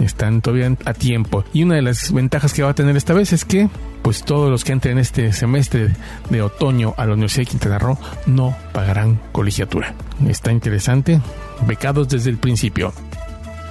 están 0.00 0.40
todavía 0.40 0.74
a 0.84 0.94
tiempo. 0.94 1.44
Y 1.52 1.64
una 1.64 1.76
de 1.76 1.82
las 1.82 2.12
ventajas 2.12 2.52
que 2.52 2.62
va 2.62 2.70
a 2.70 2.74
tener 2.74 2.96
esta 2.96 3.14
vez 3.14 3.32
es 3.32 3.44
que 3.44 3.68
pues 4.02 4.24
todos 4.24 4.50
los 4.50 4.64
que 4.64 4.72
entren 4.72 4.98
este 4.98 5.32
semestre 5.32 5.94
de 6.30 6.42
otoño 6.42 6.77
a 6.96 7.06
la 7.06 7.12
Universidad 7.12 7.42
de 7.42 7.50
Quintana 7.50 7.78
Roo 7.78 7.98
no 8.26 8.56
pagarán 8.72 9.20
colegiatura. 9.32 9.94
Está 10.28 10.52
interesante, 10.52 11.20
becados 11.66 12.08
desde 12.08 12.30
el 12.30 12.38
principio. 12.38 12.92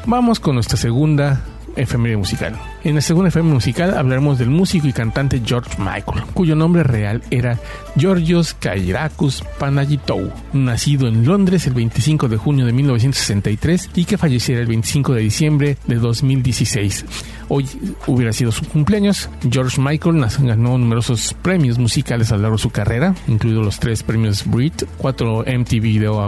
Vamos 0.06 0.40
con 0.40 0.56
nuestra 0.56 0.78
segunda 0.78 1.42
efeméride 1.76 2.18
musical. 2.18 2.56
En 2.84 2.96
la 2.96 3.02
segunda 3.02 3.30
efeméride 3.30 3.54
musical 3.54 3.98
hablaremos 3.98 4.40
del 4.40 4.50
músico 4.50 4.88
y 4.88 4.94
cantante 4.94 5.42
George 5.46 5.78
Michael, 5.78 6.26
cuyo 6.34 6.56
nombre 6.56 6.84
real 6.84 7.22
era 7.30 7.60
Georgios 7.96 8.54
Kairakos 8.54 9.44
Panagitou, 9.60 10.32
nacido 10.54 11.08
en 11.08 11.26
Londres 11.26 11.68
el 11.68 11.74
25 11.74 12.28
de 12.28 12.38
junio 12.38 12.66
de 12.66 12.74
1963 12.74 13.92
y 13.96 14.06
que 14.06 14.18
falleciera 14.18 14.62
el 14.62 14.68
25 14.68 15.14
de 15.14 15.22
diciembre 15.22 15.78
de 15.88 15.96
2016. 15.96 17.06
Hoy 17.50 17.66
hubiera 18.08 18.34
sido 18.34 18.52
su 18.52 18.68
cumpleaños. 18.68 19.30
George 19.50 19.80
Michael 19.82 20.26
ganó 20.40 20.78
numerosos 20.78 21.36
premios 21.42 21.78
musicales 21.78 22.32
a 22.32 22.36
lo 22.36 22.44
largo 22.44 22.58
de 22.58 22.64
su 22.64 22.70
carrera, 22.70 23.16
incluidos 23.28 23.64
los 23.64 23.80
tres 23.80 24.04
premios 24.04 24.46
Brit, 24.46 24.84
cuatro 24.98 25.44
MTV 25.48 25.82
Video 25.82 26.22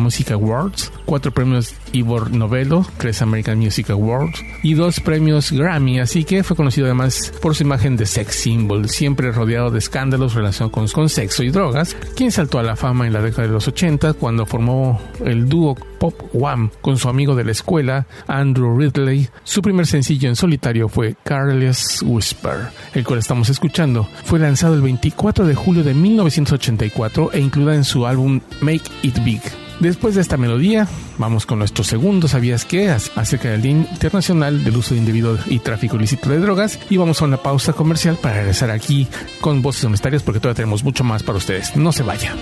Music 0.00 0.30
Awards, 0.32 0.92
cuatro 1.04 1.32
premios 1.32 1.74
Ivor 1.92 2.30
Novello, 2.32 2.84
tres 2.98 3.22
American 3.22 3.58
Music 3.58 3.90
Awards 3.90 4.42
y 4.62 4.74
dos 4.74 5.00
premios 5.00 5.52
Grammy, 5.52 6.00
así 6.00 6.24
que 6.24 6.42
fue 6.42 6.56
conocido 6.56 6.86
además 6.86 7.32
por 7.40 7.54
su 7.54 7.62
imagen 7.62 7.96
de 7.96 8.06
sex 8.06 8.34
symbol, 8.34 8.88
siempre 8.88 9.32
rodeado 9.32 9.70
de 9.70 9.78
escándalos 9.78 10.34
relacionados 10.34 10.92
con, 10.92 11.08
sexo 11.08 11.42
y 11.42 11.50
drogas, 11.50 11.96
quien 12.16 12.30
saltó 12.30 12.58
a 12.58 12.62
la 12.62 12.76
fama 12.76 13.06
en 13.06 13.12
la 13.12 13.22
década 13.22 13.46
de 13.46 13.52
los 13.52 13.68
80 13.68 14.14
cuando 14.14 14.46
formó 14.46 15.00
el 15.24 15.48
dúo 15.48 15.76
Pop 15.98 16.14
One 16.34 16.70
con 16.80 16.96
su 16.96 17.08
amigo 17.08 17.34
de 17.34 17.44
la 17.44 17.52
escuela, 17.52 18.06
Andrew 18.26 18.78
Ridley. 18.78 19.28
Su 19.44 19.60
primer 19.62 19.86
sencillo 19.86 20.28
en 20.28 20.36
solitario 20.36 20.88
fue 20.88 21.14
Careless 21.22 22.02
Whisper, 22.02 22.68
el 22.94 23.04
cual 23.04 23.18
estamos 23.18 23.50
escuchando. 23.50 24.08
Fue 24.24 24.38
lanzado 24.38 24.74
el 24.74 24.82
24 24.82 25.46
de 25.46 25.54
julio 25.54 25.84
de 25.84 25.94
1984 25.94 27.32
e 27.32 27.40
incluida 27.40 27.74
en 27.74 27.84
su 27.84 28.06
álbum 28.06 28.40
Make 28.60 28.90
It 29.02 29.22
Big. 29.24 29.42
Después 29.80 30.14
de 30.14 30.20
esta 30.20 30.36
melodía, 30.36 30.86
vamos 31.16 31.46
con 31.46 31.58
nuestro 31.58 31.84
segundo 31.84 32.28
¿Sabías 32.28 32.66
qué? 32.66 32.90
acerca 32.90 33.48
del 33.50 33.62
Día 33.62 33.72
Internacional 33.72 34.62
del 34.62 34.76
Uso 34.76 34.94
Indebido 34.94 35.38
y 35.46 35.58
Tráfico 35.58 35.96
Ilícito 35.96 36.28
de 36.28 36.38
Drogas. 36.38 36.78
Y 36.90 36.98
vamos 36.98 37.22
a 37.22 37.24
una 37.24 37.38
pausa 37.38 37.72
comercial 37.72 38.16
para 38.20 38.36
regresar 38.36 38.70
aquí 38.70 39.08
con 39.40 39.62
voces 39.62 39.84
honestarias 39.84 40.22
porque 40.22 40.38
todavía 40.38 40.56
tenemos 40.56 40.84
mucho 40.84 41.02
más 41.02 41.22
para 41.22 41.38
ustedes. 41.38 41.74
No 41.76 41.92
se 41.92 42.02
vaya. 42.02 42.34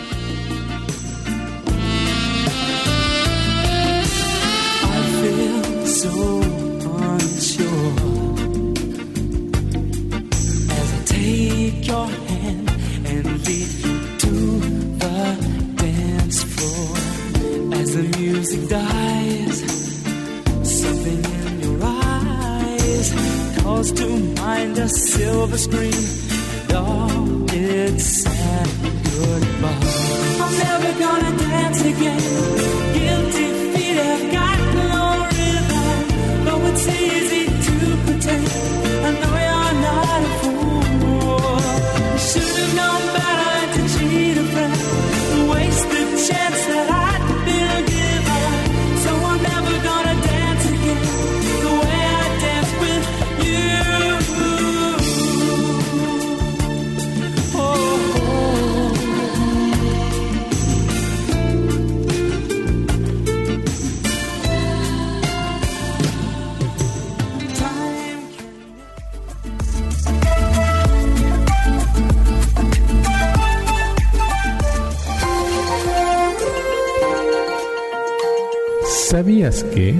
¿Sabías 79.10 79.64
que? 79.64 79.92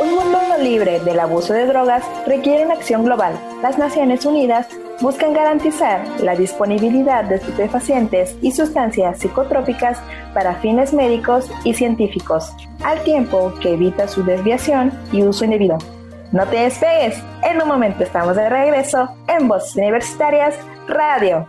Un 0.00 0.14
mundo 0.14 0.56
libre 0.62 1.00
del 1.00 1.18
abuso 1.18 1.52
de 1.52 1.66
drogas 1.66 2.04
requiere 2.28 2.64
una 2.64 2.74
acción 2.74 3.04
global. 3.04 3.34
Las 3.60 3.76
Naciones 3.76 4.24
Unidas 4.24 4.68
buscan 5.00 5.32
garantizar 5.32 6.06
la 6.20 6.36
disponibilidad 6.36 7.24
de 7.24 7.36
estupefacientes 7.36 8.36
y 8.40 8.52
sustancias 8.52 9.18
psicotrópicas 9.18 9.98
para 10.32 10.54
fines 10.60 10.92
médicos 10.92 11.50
y 11.64 11.74
científicos, 11.74 12.52
al 12.84 13.02
tiempo 13.02 13.52
que 13.60 13.72
evita 13.74 14.06
su 14.06 14.22
desviación 14.22 14.92
y 15.10 15.24
uso 15.24 15.44
indebido. 15.44 15.78
No 16.30 16.46
te 16.46 16.58
despegues, 16.58 17.20
en 17.42 17.60
un 17.60 17.66
momento 17.66 18.04
estamos 18.04 18.36
de 18.36 18.48
regreso 18.48 19.08
en 19.26 19.48
Voces 19.48 19.74
Universitarias 19.74 20.54
Radio. 20.86 21.48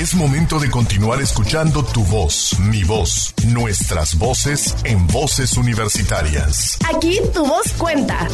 Es 0.00 0.14
momento 0.14 0.58
de 0.58 0.70
continuar 0.70 1.20
escuchando 1.20 1.84
tu 1.84 2.02
voz, 2.04 2.58
mi 2.58 2.84
voz, 2.84 3.34
nuestras 3.48 4.18
voces 4.18 4.74
en 4.84 5.06
voces 5.06 5.58
universitarias. 5.58 6.78
Aquí 6.90 7.20
tu 7.34 7.44
voz 7.44 7.70
cuenta. 7.76 8.26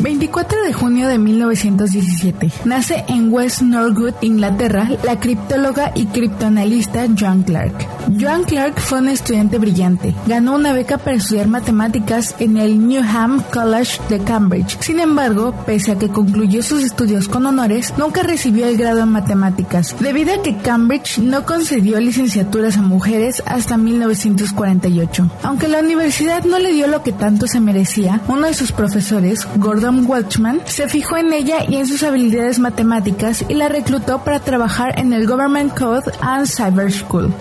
24 0.00 0.62
de 0.62 0.72
junio 0.72 1.08
de 1.08 1.18
1917 1.18 2.52
nace 2.66 3.04
en 3.08 3.32
West 3.32 3.60
Norwood, 3.60 4.14
Inglaterra, 4.20 4.88
la 5.02 5.18
criptóloga 5.18 5.90
y 5.96 6.06
criptoanalista 6.06 7.08
Joan 7.18 7.42
Clark. 7.42 7.99
Joan 8.18 8.42
Clark 8.44 8.80
fue 8.80 8.98
una 8.98 9.12
estudiante 9.12 9.58
brillante. 9.58 10.14
Ganó 10.26 10.54
una 10.54 10.72
beca 10.72 10.98
para 10.98 11.16
estudiar 11.16 11.46
matemáticas 11.46 12.34
en 12.40 12.56
el 12.56 12.88
Newham 12.88 13.42
College 13.52 14.00
de 14.08 14.18
Cambridge. 14.18 14.78
Sin 14.80 14.98
embargo, 14.98 15.54
pese 15.64 15.92
a 15.92 15.98
que 15.98 16.08
concluyó 16.08 16.62
sus 16.62 16.82
estudios 16.82 17.28
con 17.28 17.46
honores, 17.46 17.94
nunca 17.98 18.22
recibió 18.22 18.66
el 18.66 18.76
grado 18.76 19.00
en 19.00 19.10
matemáticas, 19.10 19.94
debido 20.00 20.34
a 20.34 20.42
que 20.42 20.56
Cambridge 20.56 21.18
no 21.18 21.46
concedió 21.46 22.00
licenciaturas 22.00 22.76
a 22.76 22.82
mujeres 22.82 23.42
hasta 23.46 23.76
1948. 23.76 25.30
Aunque 25.42 25.68
la 25.68 25.80
universidad 25.80 26.44
no 26.44 26.58
le 26.58 26.72
dio 26.72 26.86
lo 26.88 27.02
que 27.02 27.12
tanto 27.12 27.46
se 27.46 27.60
merecía, 27.60 28.20
uno 28.28 28.46
de 28.46 28.54
sus 28.54 28.72
profesores, 28.72 29.46
Gordon 29.56 30.06
Welchman 30.06 30.60
se 30.64 30.88
fijó 30.88 31.16
en 31.16 31.32
ella 31.32 31.64
y 31.68 31.76
en 31.76 31.86
sus 31.86 32.02
habilidades 32.02 32.58
matemáticas 32.58 33.44
y 33.48 33.54
la 33.54 33.68
reclutó 33.68 34.24
para 34.24 34.40
trabajar 34.40 34.98
en 34.98 35.12
el 35.12 35.26
Government 35.26 35.78
Code 35.78 36.10
and 36.20 36.46
Cyber 36.46 36.90
School. 36.92 37.32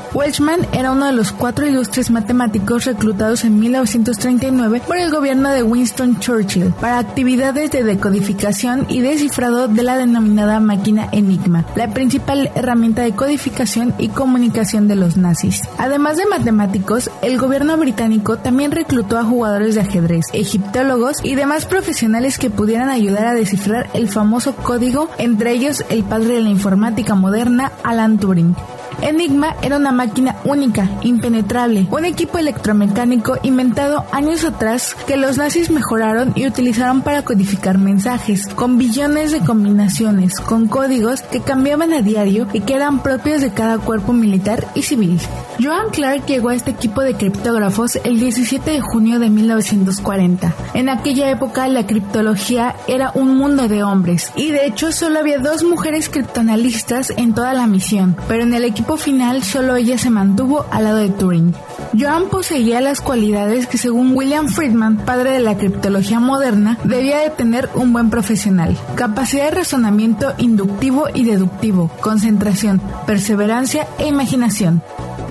Era 0.73 0.91
uno 0.91 1.05
de 1.05 1.13
los 1.13 1.31
cuatro 1.31 1.67
ilustres 1.67 2.11
matemáticos 2.11 2.85
reclutados 2.85 3.43
en 3.43 3.59
1939 3.59 4.81
por 4.85 4.97
el 4.97 5.11
gobierno 5.11 5.51
de 5.51 5.63
Winston 5.63 6.19
Churchill 6.19 6.73
para 6.79 6.99
actividades 6.99 7.71
de 7.71 7.83
decodificación 7.83 8.85
y 8.89 9.01
descifrado 9.01 9.67
de 9.67 9.83
la 9.83 9.97
denominada 9.97 10.59
máquina 10.59 11.09
Enigma, 11.11 11.65
la 11.75 11.89
principal 11.93 12.51
herramienta 12.55 13.01
de 13.01 13.13
codificación 13.13 13.93
y 13.97 14.09
comunicación 14.09 14.87
de 14.87 14.95
los 14.95 15.17
nazis. 15.17 15.61
Además 15.77 16.17
de 16.17 16.25
matemáticos, 16.25 17.09
el 17.21 17.37
gobierno 17.37 17.77
británico 17.77 18.37
también 18.37 18.71
reclutó 18.71 19.17
a 19.17 19.23
jugadores 19.23 19.75
de 19.75 19.81
ajedrez, 19.81 20.25
egiptólogos 20.33 21.17
y 21.23 21.35
demás 21.35 21.65
profesionales 21.65 22.37
que 22.37 22.49
pudieran 22.49 22.89
ayudar 22.89 23.25
a 23.25 23.33
descifrar 23.33 23.89
el 23.93 24.09
famoso 24.09 24.55
código, 24.55 25.09
entre 25.17 25.51
ellos 25.51 25.83
el 25.89 26.03
padre 26.03 26.35
de 26.35 26.41
la 26.41 26.49
informática 26.49 27.15
moderna, 27.15 27.71
Alan 27.83 28.17
Turing. 28.17 28.55
Enigma 29.01 29.55
era 29.61 29.77
una 29.77 29.91
máquina 29.91 30.35
única, 30.43 30.89
impenetrable, 31.01 31.87
un 31.91 32.05
equipo 32.05 32.37
electromecánico 32.37 33.37
inventado 33.43 34.05
años 34.11 34.43
atrás 34.43 34.95
que 35.07 35.17
los 35.17 35.37
nazis 35.37 35.69
mejoraron 35.69 36.33
y 36.35 36.47
utilizaron 36.47 37.01
para 37.01 37.23
codificar 37.23 37.77
mensajes, 37.77 38.47
con 38.47 38.77
billones 38.77 39.31
de 39.31 39.39
combinaciones, 39.39 40.39
con 40.39 40.67
códigos 40.67 41.21
que 41.21 41.41
cambiaban 41.41 41.93
a 41.93 42.01
diario 42.01 42.47
y 42.53 42.61
que 42.61 42.75
eran 42.75 43.01
propios 43.01 43.41
de 43.41 43.51
cada 43.51 43.77
cuerpo 43.77 44.13
militar 44.13 44.67
y 44.75 44.83
civil. 44.83 45.19
Joan 45.61 45.89
Clark 45.91 46.25
llegó 46.25 46.49
a 46.49 46.55
este 46.55 46.71
equipo 46.71 47.01
de 47.01 47.15
criptógrafos 47.15 47.97
el 48.03 48.19
17 48.19 48.71
de 48.71 48.81
junio 48.81 49.19
de 49.19 49.29
1940. 49.29 50.53
En 50.73 50.89
aquella 50.89 51.29
época 51.29 51.67
la 51.67 51.85
criptología 51.85 52.75
era 52.87 53.11
un 53.13 53.37
mundo 53.37 53.67
de 53.67 53.83
hombres 53.83 54.31
y 54.35 54.51
de 54.51 54.65
hecho 54.65 54.91
solo 54.91 55.19
había 55.19 55.39
dos 55.39 55.63
mujeres 55.63 56.09
criptoanalistas 56.09 57.11
en 57.15 57.33
toda 57.33 57.53
la 57.53 57.67
misión, 57.67 58.15
pero 58.27 58.43
en 58.43 58.53
el 58.53 58.63
equipo 58.63 58.88
final 58.97 59.43
solo 59.43 59.75
ella 59.75 59.97
se 59.97 60.09
mantuvo 60.09 60.65
al 60.71 60.83
lado 60.83 60.97
de 60.97 61.09
Turing. 61.09 61.53
Joan 61.97 62.29
poseía 62.29 62.81
las 62.81 63.01
cualidades 63.01 63.67
que 63.67 63.77
según 63.77 64.15
William 64.15 64.47
Friedman, 64.47 64.97
padre 64.97 65.31
de 65.31 65.39
la 65.39 65.57
criptología 65.57 66.19
moderna, 66.19 66.77
debía 66.83 67.19
de 67.19 67.29
tener 67.29 67.69
un 67.73 67.93
buen 67.93 68.09
profesional. 68.09 68.77
Capacidad 68.95 69.45
de 69.45 69.57
razonamiento 69.57 70.33
inductivo 70.37 71.07
y 71.13 71.23
deductivo, 71.23 71.89
concentración, 72.01 72.81
perseverancia 73.05 73.87
e 73.97 74.07
imaginación. 74.07 74.81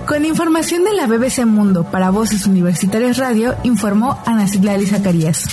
Con 0.07 0.25
información 0.25 0.85
de 0.85 0.95
la 0.95 1.07
BBC 1.07 1.45
Mundo 1.45 1.85
para 1.85 2.11
Voces 2.11 2.47
Universitarias 2.47 3.19
Radio, 3.19 3.55
informó 3.63 4.19
Ana 4.25 4.49
Citlali 4.49 4.87
Zacarías. 4.87 5.45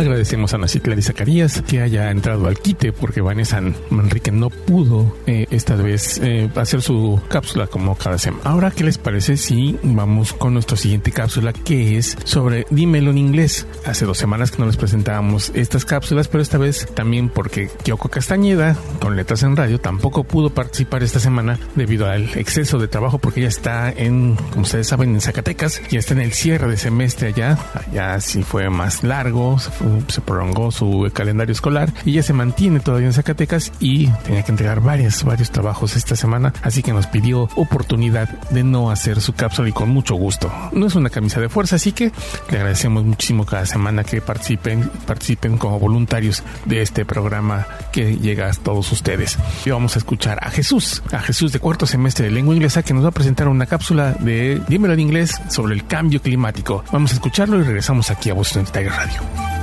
Agradecemos 0.00 0.54
a 0.54 0.58
Nacitla 0.58 0.94
y 0.94 1.02
Zacarías 1.02 1.60
que 1.60 1.82
haya 1.82 2.10
entrado 2.10 2.46
al 2.46 2.58
quite 2.58 2.90
porque 2.90 3.20
Vanessa 3.20 3.60
Manrique 3.90 4.32
no 4.32 4.48
pudo 4.48 5.14
eh, 5.26 5.46
esta 5.50 5.76
vez 5.76 6.18
eh, 6.24 6.48
hacer 6.54 6.80
su 6.80 7.20
cápsula 7.28 7.66
como 7.66 7.94
cada 7.96 8.16
semana. 8.16 8.42
Ahora, 8.44 8.70
¿qué 8.70 8.82
les 8.82 8.96
parece 8.96 9.36
si 9.36 9.78
vamos 9.82 10.32
con 10.32 10.54
nuestra 10.54 10.78
siguiente 10.78 11.12
cápsula 11.12 11.52
que 11.52 11.98
es 11.98 12.16
sobre 12.24 12.66
Dímelo 12.70 13.10
en 13.10 13.18
inglés? 13.18 13.66
Hace 13.84 14.06
dos 14.06 14.16
semanas 14.16 14.50
que 14.50 14.60
no 14.60 14.64
les 14.64 14.78
presentábamos 14.78 15.52
estas 15.54 15.84
cápsulas, 15.84 16.28
pero 16.28 16.42
esta 16.42 16.56
vez 16.56 16.86
también 16.94 17.28
porque 17.28 17.68
Kyoko 17.82 18.08
Castañeda, 18.08 18.78
con 19.02 19.16
letras 19.16 19.42
en 19.42 19.54
radio, 19.54 19.80
tampoco 19.80 20.24
pudo 20.24 20.48
participar 20.48 21.02
esta 21.02 21.20
semana 21.20 21.58
debido 21.74 22.08
al 22.08 22.24
exceso 22.38 22.78
de 22.78 22.88
trabajo 22.88 23.18
porque 23.18 23.40
ella 23.40 23.50
está 23.50 23.90
en, 23.90 24.36
como 24.50 24.62
ustedes 24.62 24.88
saben, 24.88 25.10
en 25.10 25.20
Zacatecas, 25.20 25.82
ya 25.90 25.98
está 25.98 26.14
en 26.14 26.20
el 26.22 26.32
cierre 26.32 26.68
de 26.68 26.78
semestre 26.78 27.28
allá. 27.28 27.58
Allá 27.74 28.18
sí 28.20 28.42
fue 28.42 28.70
más 28.70 29.04
largo, 29.04 29.58
se 29.58 29.70
se 30.08 30.20
prolongó 30.20 30.70
su 30.70 31.10
calendario 31.12 31.52
escolar 31.52 31.92
y 32.04 32.12
ya 32.12 32.22
se 32.22 32.32
mantiene 32.32 32.80
todavía 32.80 33.06
en 33.06 33.12
Zacatecas 33.12 33.72
y 33.80 34.08
tenía 34.24 34.42
que 34.42 34.52
entregar 34.52 34.80
varios, 34.80 35.24
varios 35.24 35.50
trabajos 35.50 35.96
esta 35.96 36.16
semana, 36.16 36.52
así 36.62 36.82
que 36.82 36.92
nos 36.92 37.06
pidió 37.06 37.48
oportunidad 37.56 38.28
de 38.50 38.64
no 38.64 38.90
hacer 38.90 39.20
su 39.20 39.32
cápsula 39.32 39.68
y 39.68 39.72
con 39.72 39.88
mucho 39.90 40.14
gusto. 40.14 40.52
No 40.72 40.86
es 40.86 40.94
una 40.94 41.10
camisa 41.10 41.40
de 41.40 41.48
fuerza, 41.48 41.76
así 41.76 41.92
que 41.92 42.12
le 42.50 42.56
agradecemos 42.56 43.04
muchísimo 43.04 43.44
cada 43.44 43.66
semana 43.66 44.04
que 44.04 44.20
participen, 44.20 44.90
participen 45.06 45.58
como 45.58 45.78
voluntarios 45.78 46.42
de 46.64 46.82
este 46.82 47.04
programa 47.04 47.66
que 47.92 48.16
llega 48.16 48.48
a 48.48 48.52
todos 48.52 48.90
ustedes. 48.92 49.38
Y 49.64 49.70
vamos 49.70 49.96
a 49.96 49.98
escuchar 49.98 50.38
a 50.42 50.50
Jesús, 50.50 51.02
a 51.12 51.20
Jesús 51.20 51.52
de 51.52 51.60
cuarto 51.60 51.86
semestre 51.86 52.26
de 52.26 52.30
lengua 52.32 52.54
inglesa 52.54 52.82
que 52.82 52.94
nos 52.94 53.04
va 53.04 53.08
a 53.08 53.12
presentar 53.12 53.48
una 53.48 53.66
cápsula 53.66 54.12
de 54.20 54.60
Dímelo 54.68 54.94
en 54.94 55.00
inglés 55.00 55.40
sobre 55.48 55.74
el 55.74 55.86
cambio 55.86 56.20
climático. 56.20 56.84
Vamos 56.92 57.12
a 57.12 57.14
escucharlo 57.14 57.58
y 57.58 57.62
regresamos 57.62 58.10
aquí 58.10 58.30
a 58.30 58.34
Boston 58.34 58.64
Tiger 58.64 58.92
Radio. 58.92 59.59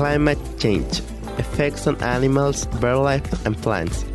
Climate 0.00 0.38
change 0.58 1.00
effects 1.36 1.86
on 1.86 1.94
animals, 2.02 2.64
birdlife, 2.80 3.44
and 3.44 3.54
plants. 3.54 4.06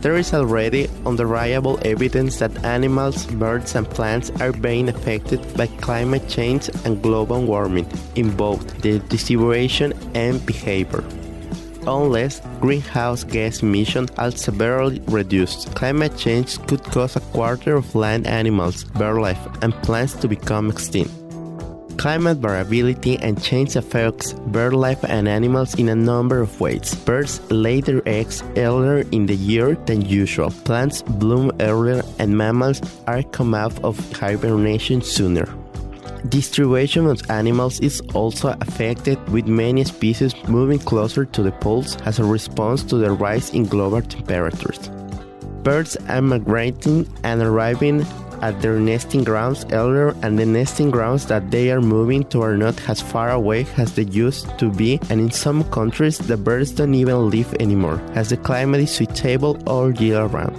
There 0.00 0.16
is 0.16 0.32
already 0.32 0.88
undeniable 1.04 1.78
evidence 1.82 2.38
that 2.38 2.64
animals, 2.64 3.26
birds, 3.26 3.74
and 3.74 3.84
plants 3.86 4.30
are 4.40 4.52
being 4.52 4.88
affected 4.88 5.40
by 5.58 5.66
climate 5.84 6.26
change 6.30 6.70
and 6.86 7.02
global 7.02 7.44
warming 7.44 7.86
in 8.14 8.34
both 8.34 8.66
their 8.80 8.98
distribution 8.98 9.92
and 10.14 10.40
behavior. 10.46 11.04
Unless 11.86 12.40
greenhouse 12.62 13.24
gas 13.24 13.60
emissions 13.60 14.10
are 14.16 14.30
severely 14.30 15.00
reduced, 15.00 15.74
climate 15.74 16.16
change 16.16 16.56
could 16.66 16.82
cause 16.82 17.14
a 17.14 17.20
quarter 17.36 17.76
of 17.76 17.94
land 17.94 18.26
animals, 18.26 18.84
birdlife, 18.96 19.62
and 19.62 19.74
plants 19.82 20.14
to 20.14 20.28
become 20.28 20.70
extinct. 20.70 21.12
Climate 21.96 22.38
variability 22.38 23.16
and 23.18 23.42
change 23.42 23.76
affects 23.76 24.34
bird 24.34 24.74
life 24.74 25.02
and 25.04 25.26
animals 25.26 25.74
in 25.74 25.88
a 25.88 25.94
number 25.94 26.40
of 26.40 26.60
ways. 26.60 26.94
Birds 26.94 27.40
lay 27.50 27.80
their 27.80 28.02
eggs 28.06 28.42
earlier 28.56 29.06
in 29.12 29.26
the 29.26 29.36
year 29.36 29.74
than 29.86 30.02
usual. 30.02 30.50
Plants 30.64 31.02
bloom 31.02 31.50
earlier 31.60 32.02
and 32.18 32.36
mammals 32.36 32.80
are 33.06 33.22
come 33.22 33.54
out 33.54 33.82
of 33.82 33.98
hibernation 34.12 35.00
sooner. 35.00 35.48
Distribution 36.28 37.06
of 37.06 37.20
animals 37.30 37.80
is 37.80 38.00
also 38.14 38.56
affected 38.60 39.18
with 39.28 39.46
many 39.46 39.84
species 39.84 40.34
moving 40.48 40.78
closer 40.78 41.24
to 41.26 41.42
the 41.42 41.52
poles 41.52 41.96
as 42.06 42.18
a 42.18 42.24
response 42.24 42.82
to 42.82 42.96
the 42.96 43.10
rise 43.10 43.50
in 43.50 43.64
global 43.66 44.00
temperatures. 44.00 44.90
Birds 45.62 45.96
are 46.08 46.22
migrating 46.22 47.06
and 47.24 47.42
arriving 47.42 48.04
at 48.44 48.60
their 48.60 48.78
nesting 48.78 49.24
grounds 49.24 49.64
earlier 49.72 50.14
and 50.22 50.38
the 50.38 50.44
nesting 50.44 50.90
grounds 50.90 51.24
that 51.26 51.50
they 51.50 51.70
are 51.70 51.80
moving 51.80 52.22
to 52.24 52.42
are 52.42 52.58
not 52.58 52.76
as 52.90 53.00
far 53.00 53.30
away 53.30 53.66
as 53.78 53.94
they 53.94 54.04
used 54.04 54.46
to 54.58 54.70
be 54.70 55.00
and 55.08 55.18
in 55.18 55.30
some 55.30 55.64
countries 55.70 56.18
the 56.18 56.36
birds 56.36 56.70
don't 56.70 56.92
even 56.92 57.30
live 57.30 57.54
anymore 57.58 57.98
as 58.14 58.28
the 58.28 58.36
climate 58.36 58.82
is 58.82 58.92
suitable 58.92 59.56
all 59.66 59.90
year 59.92 60.26
round. 60.26 60.54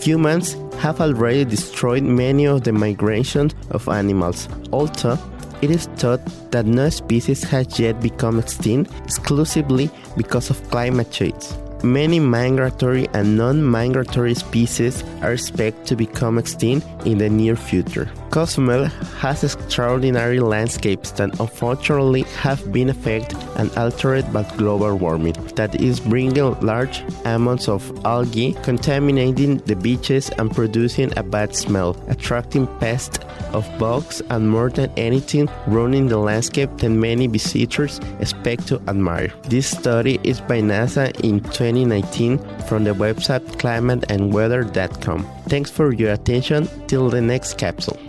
Humans 0.00 0.54
have 0.78 1.00
already 1.00 1.44
destroyed 1.44 2.04
many 2.04 2.46
of 2.46 2.62
the 2.62 2.72
migrations 2.72 3.52
of 3.70 3.88
animals, 3.88 4.48
although 4.72 5.18
it 5.62 5.70
is 5.72 5.86
thought 5.96 6.20
that 6.52 6.66
no 6.66 6.88
species 6.90 7.42
has 7.42 7.80
yet 7.80 8.00
become 8.00 8.38
extinct 8.38 8.92
exclusively 9.04 9.90
because 10.16 10.50
of 10.50 10.62
climate 10.70 11.10
change. 11.10 11.46
Many 11.82 12.20
migratory 12.20 13.06
and 13.12 13.36
non-migratory 13.36 14.34
species 14.34 15.04
are 15.22 15.32
expected 15.32 15.86
to 15.86 15.96
become 15.96 16.38
extinct 16.38 16.86
in 17.04 17.18
the 17.18 17.28
near 17.28 17.54
future. 17.54 18.10
Cozumel 18.30 18.86
has 19.20 19.44
extraordinary 19.44 20.40
landscapes 20.40 21.10
that 21.12 21.38
unfortunately 21.38 22.22
have 22.42 22.72
been 22.72 22.88
affected 22.88 23.38
and 23.56 23.70
altered 23.76 24.30
by 24.32 24.42
global 24.56 24.96
warming 24.96 25.34
that 25.54 25.80
is 25.80 26.00
bringing 26.00 26.58
large 26.60 27.02
amounts 27.24 27.68
of 27.68 27.82
algae 28.04 28.54
contaminating 28.62 29.58
the 29.58 29.76
beaches 29.76 30.30
and 30.38 30.50
producing 30.50 31.16
a 31.16 31.22
bad 31.22 31.54
smell, 31.54 31.96
attracting 32.08 32.66
pests 32.78 33.18
of 33.52 33.66
bugs 33.78 34.22
and 34.30 34.48
more 34.48 34.70
than 34.70 34.90
anything 34.96 35.48
ruining 35.66 36.08
the 36.08 36.18
landscape 36.18 36.70
that 36.78 36.90
many 36.90 37.26
visitors 37.26 38.00
expect 38.20 38.66
to 38.68 38.80
admire. 38.88 39.32
This 39.44 39.66
study 39.70 40.18
is 40.22 40.40
by 40.40 40.60
NASA 40.60 41.18
in 41.20 41.40
2019 41.40 42.38
from 42.68 42.84
the 42.84 42.92
website 42.94 43.40
climateandweather.com. 43.58 45.26
Thanks 45.48 45.70
for 45.70 45.92
your 45.92 46.12
attention. 46.12 46.68
Till 46.86 47.10
the 47.10 47.20
next 47.20 47.58
capsule. 47.58 48.05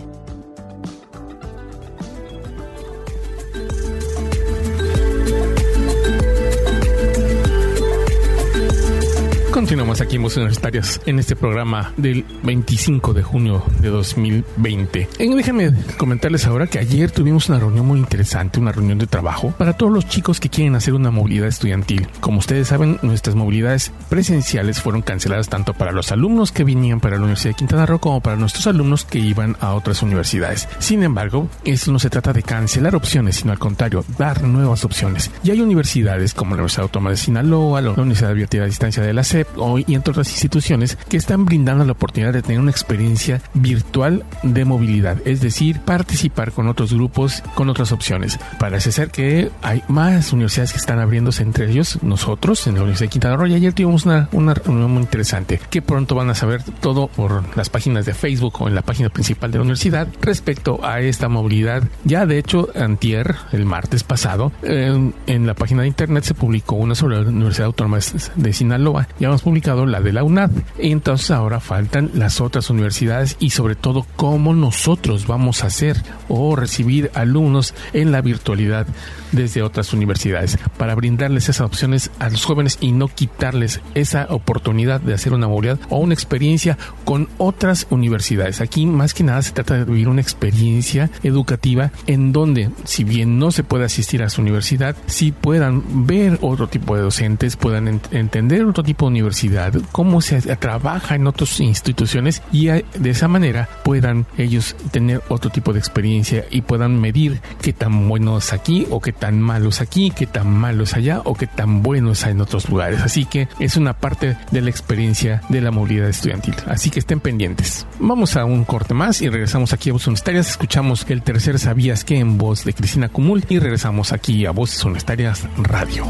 Voces 10.22 10.38
Universitarias 10.38 11.00
en 11.06 11.18
este 11.18 11.36
programa 11.36 11.92
del 11.96 12.24
25 12.42 13.14
de 13.14 13.22
junio 13.22 13.62
de 13.80 13.88
2020. 13.88 15.08
Eh, 15.18 15.34
déjenme 15.34 15.72
comentarles 15.96 16.46
ahora 16.46 16.66
que 16.66 16.78
ayer 16.78 17.10
tuvimos 17.10 17.48
una 17.48 17.58
reunión 17.58 17.86
muy 17.86 17.98
interesante, 17.98 18.60
una 18.60 18.72
reunión 18.72 18.98
de 18.98 19.06
trabajo 19.06 19.54
para 19.56 19.74
todos 19.74 19.92
los 19.92 20.08
chicos 20.08 20.40
que 20.40 20.48
quieren 20.48 20.74
hacer 20.74 20.94
una 20.94 21.10
movilidad 21.10 21.48
estudiantil. 21.48 22.08
Como 22.20 22.38
ustedes 22.38 22.68
saben, 22.68 22.98
nuestras 23.02 23.36
movilidades 23.36 23.92
presenciales 24.08 24.80
fueron 24.80 25.02
canceladas 25.02 25.48
tanto 25.48 25.74
para 25.74 25.92
los 25.92 26.10
alumnos 26.12 26.52
que 26.52 26.64
venían 26.64 27.00
para 27.00 27.16
la 27.16 27.22
Universidad 27.22 27.50
de 27.50 27.58
Quintana 27.58 27.86
Roo 27.86 28.00
como 28.00 28.20
para 28.20 28.36
nuestros 28.36 28.66
alumnos 28.66 29.04
que 29.04 29.18
iban 29.18 29.56
a 29.60 29.74
otras 29.74 30.02
universidades. 30.02 30.68
Sin 30.78 31.02
embargo, 31.02 31.48
eso 31.64 31.92
no 31.92 31.98
se 31.98 32.10
trata 32.10 32.32
de 32.32 32.42
cancelar 32.42 32.96
opciones, 32.96 33.36
sino 33.36 33.52
al 33.52 33.58
contrario, 33.58 34.04
dar 34.18 34.42
nuevas 34.42 34.84
opciones. 34.84 35.30
Y 35.44 35.50
hay 35.50 35.60
universidades 35.60 36.34
como 36.34 36.50
la 36.50 36.62
Universidad 36.62 36.84
Autónoma 36.84 37.10
de 37.10 37.16
Sinaloa, 37.16 37.80
la 37.80 37.90
Universidad 37.90 38.32
Abierta 38.32 38.58
a 38.58 38.66
Distancia 38.66 39.02
de 39.02 39.12
la 39.12 39.22
hoy 39.56 39.84
y 39.86 39.94
entre 39.94 40.07
otras 40.08 40.30
instituciones 40.30 40.96
que 41.08 41.16
están 41.16 41.44
brindando 41.44 41.84
la 41.84 41.92
oportunidad 41.92 42.32
de 42.32 42.42
tener 42.42 42.60
una 42.60 42.70
experiencia 42.70 43.40
virtual 43.54 44.24
de 44.42 44.64
movilidad, 44.64 45.18
es 45.24 45.40
decir, 45.40 45.80
participar 45.80 46.52
con 46.52 46.68
otros 46.68 46.92
grupos, 46.92 47.42
con 47.54 47.68
otras 47.68 47.92
opciones. 47.92 48.38
Parece 48.58 48.92
ser 48.92 49.10
que 49.10 49.50
hay 49.62 49.82
más 49.88 50.32
universidades 50.32 50.72
que 50.72 50.78
están 50.78 50.98
abriéndose 50.98 51.42
entre 51.42 51.70
ellos, 51.70 51.98
nosotros 52.02 52.66
en 52.66 52.74
la 52.74 52.80
Universidad 52.80 53.06
de 53.06 53.12
Quintana 53.12 53.36
Roo, 53.36 53.46
y 53.46 53.54
ayer 53.54 53.72
tuvimos 53.72 54.06
una, 54.06 54.28
una 54.32 54.54
reunión 54.54 54.90
muy 54.90 55.02
interesante, 55.02 55.60
que 55.70 55.82
pronto 55.82 56.14
van 56.14 56.30
a 56.30 56.34
saber 56.34 56.62
todo 56.80 57.08
por 57.08 57.56
las 57.56 57.68
páginas 57.70 58.06
de 58.06 58.14
Facebook 58.14 58.54
o 58.60 58.68
en 58.68 58.74
la 58.74 58.82
página 58.82 59.08
principal 59.08 59.50
de 59.50 59.58
la 59.58 59.62
universidad 59.62 60.08
respecto 60.20 60.84
a 60.84 61.00
esta 61.00 61.28
movilidad. 61.28 61.84
Ya 62.04 62.26
de 62.26 62.38
hecho, 62.38 62.68
antier, 62.74 63.36
el 63.52 63.64
martes 63.64 64.02
pasado, 64.04 64.52
en, 64.62 65.14
en 65.26 65.46
la 65.46 65.54
página 65.54 65.82
de 65.82 65.88
internet 65.88 66.24
se 66.24 66.34
publicó 66.34 66.76
una 66.76 66.94
sobre 66.94 67.22
la 67.22 67.28
Universidad 67.28 67.66
Autónoma 67.66 67.98
de 68.36 68.52
Sinaloa. 68.52 69.08
Ya 69.18 69.28
hemos 69.28 69.42
publicado 69.42 69.86
la 69.86 69.97
de 70.00 70.12
la 70.12 70.24
UNAD. 70.24 70.50
Entonces 70.78 71.30
ahora 71.30 71.60
faltan 71.60 72.10
las 72.14 72.40
otras 72.40 72.70
universidades 72.70 73.36
y 73.38 73.50
sobre 73.50 73.74
todo 73.74 74.06
cómo 74.16 74.54
nosotros 74.54 75.26
vamos 75.26 75.62
a 75.62 75.68
hacer 75.68 75.96
o 76.28 76.56
recibir 76.56 77.10
alumnos 77.14 77.74
en 77.92 78.12
la 78.12 78.20
virtualidad 78.20 78.86
desde 79.32 79.62
otras 79.62 79.92
universidades 79.92 80.58
para 80.76 80.94
brindarles 80.94 81.48
esas 81.48 81.66
opciones 81.66 82.10
a 82.18 82.30
los 82.30 82.44
jóvenes 82.44 82.78
y 82.80 82.92
no 82.92 83.08
quitarles 83.08 83.80
esa 83.94 84.26
oportunidad 84.30 85.00
de 85.00 85.14
hacer 85.14 85.32
una 85.32 85.48
movilidad 85.48 85.78
o 85.88 85.98
una 85.98 86.14
experiencia 86.14 86.78
con 87.04 87.28
otras 87.38 87.86
universidades. 87.90 88.60
Aquí 88.60 88.86
más 88.86 89.14
que 89.14 89.24
nada 89.24 89.42
se 89.42 89.52
trata 89.52 89.74
de 89.74 89.84
vivir 89.84 90.08
una 90.08 90.20
experiencia 90.20 91.10
educativa 91.22 91.90
en 92.06 92.32
donde 92.32 92.70
si 92.84 93.04
bien 93.04 93.38
no 93.38 93.50
se 93.50 93.64
puede 93.64 93.84
asistir 93.84 94.22
a 94.22 94.30
su 94.30 94.40
universidad, 94.40 94.96
sí 95.06 95.32
puedan 95.32 96.06
ver 96.06 96.38
otro 96.42 96.68
tipo 96.68 96.96
de 96.96 97.02
docentes, 97.02 97.56
puedan 97.56 97.88
ent 97.88 98.12
entender 98.12 98.64
otro 98.64 98.82
tipo 98.82 99.06
de 99.06 99.10
universidad, 99.10 99.72
cómo 99.92 100.20
se 100.20 100.40
trabaja 100.56 101.14
en 101.14 101.26
otras 101.26 101.60
instituciones 101.60 102.42
y 102.52 102.66
de 102.66 103.10
esa 103.10 103.28
manera 103.28 103.68
puedan 103.84 104.26
ellos 104.36 104.76
tener 104.90 105.22
otro 105.28 105.50
tipo 105.50 105.72
de 105.72 105.78
experiencia 105.78 106.44
y 106.50 106.62
puedan 106.62 107.00
medir 107.00 107.40
qué 107.60 107.72
tan 107.72 108.08
buenos 108.08 108.52
aquí 108.52 108.86
o 108.90 109.00
qué 109.00 109.12
tan 109.18 109.40
malos 109.40 109.80
aquí, 109.80 110.10
qué 110.10 110.26
tan 110.26 110.50
malos 110.50 110.94
allá 110.94 111.20
o 111.24 111.34
qué 111.34 111.46
tan 111.46 111.82
buenos 111.82 112.24
hay 112.24 112.32
en 112.32 112.40
otros 112.40 112.68
lugares. 112.68 113.00
Así 113.00 113.24
que 113.24 113.48
es 113.58 113.76
una 113.76 113.94
parte 113.94 114.36
de 114.50 114.60
la 114.60 114.70
experiencia 114.70 115.42
de 115.48 115.60
la 115.60 115.70
movilidad 115.70 116.08
estudiantil. 116.08 116.54
Así 116.66 116.90
que 116.90 117.00
estén 117.00 117.20
pendientes. 117.20 117.86
Vamos 117.98 118.36
a 118.36 118.44
un 118.44 118.64
corte 118.64 118.94
más 118.94 119.20
y 119.22 119.28
regresamos 119.28 119.72
aquí 119.72 119.90
a 119.90 119.92
Voces 119.92 120.08
Universitarias. 120.08 120.50
Escuchamos 120.50 121.04
el 121.08 121.22
tercer 121.22 121.58
Sabías 121.58 122.04
que 122.04 122.18
en 122.18 122.38
voz 122.38 122.64
de 122.64 122.72
Cristina 122.72 123.08
Cumul 123.08 123.44
y 123.48 123.58
regresamos 123.58 124.12
aquí 124.12 124.46
a 124.46 124.50
Voces 124.52 124.84
Universitarias 124.84 125.44
Radio. 125.56 126.06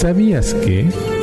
¿Sabías 0.00 0.54
que? 0.54 1.17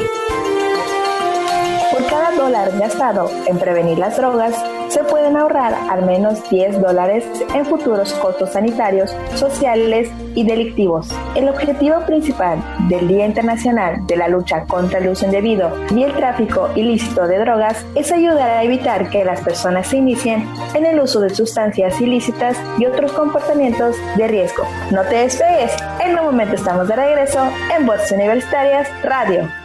Dólar 2.45 2.77
gastado 2.77 3.27
en 3.47 3.57
prevenir 3.57 3.97
las 3.97 4.17
drogas, 4.17 4.53
se 4.89 5.03
pueden 5.03 5.35
ahorrar 5.35 5.73
al 5.89 6.05
menos 6.05 6.47
10 6.47 6.79
dólares 6.79 7.25
en 7.55 7.65
futuros 7.65 8.13
costos 8.13 8.51
sanitarios, 8.51 9.15
sociales 9.33 10.11
y 10.35 10.43
delictivos. 10.43 11.09
El 11.33 11.49
objetivo 11.49 12.01
principal 12.01 12.59
del 12.87 13.07
Día 13.07 13.25
Internacional 13.25 14.05
de 14.05 14.17
la 14.17 14.27
Lucha 14.27 14.65
contra 14.65 14.99
el 14.99 15.09
Uso 15.09 15.25
Indebido 15.25 15.71
y 15.89 16.03
el 16.03 16.13
Tráfico 16.13 16.69
Ilícito 16.75 17.25
de 17.25 17.39
Drogas 17.39 17.83
es 17.95 18.11
ayudar 18.11 18.51
a 18.51 18.63
evitar 18.63 19.09
que 19.09 19.25
las 19.25 19.41
personas 19.41 19.87
se 19.87 19.97
inicien 19.97 20.47
en 20.75 20.85
el 20.85 20.99
uso 20.99 21.21
de 21.21 21.33
sustancias 21.33 21.99
ilícitas 21.99 22.61
y 22.77 22.85
otros 22.85 23.11
comportamientos 23.13 23.95
de 24.17 24.27
riesgo. 24.27 24.65
No 24.91 25.01
te 25.01 25.15
despegues, 25.15 25.75
en 25.99 26.15
un 26.19 26.25
momento 26.25 26.53
estamos 26.53 26.87
de 26.87 26.95
regreso 26.95 27.39
en 27.75 27.87
Voces 27.87 28.11
Universitarias 28.11 28.87
Radio. 29.01 29.64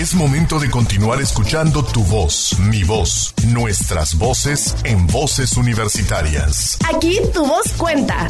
Es 0.00 0.14
momento 0.14 0.58
de 0.58 0.70
continuar 0.70 1.20
escuchando 1.20 1.84
tu 1.84 2.02
voz, 2.04 2.58
mi 2.58 2.84
voz, 2.84 3.34
nuestras 3.48 4.16
voces 4.16 4.74
en 4.84 5.06
voces 5.06 5.58
universitarias. 5.58 6.78
Aquí 6.90 7.18
tu 7.34 7.44
voz 7.44 7.70
cuenta. 7.76 8.26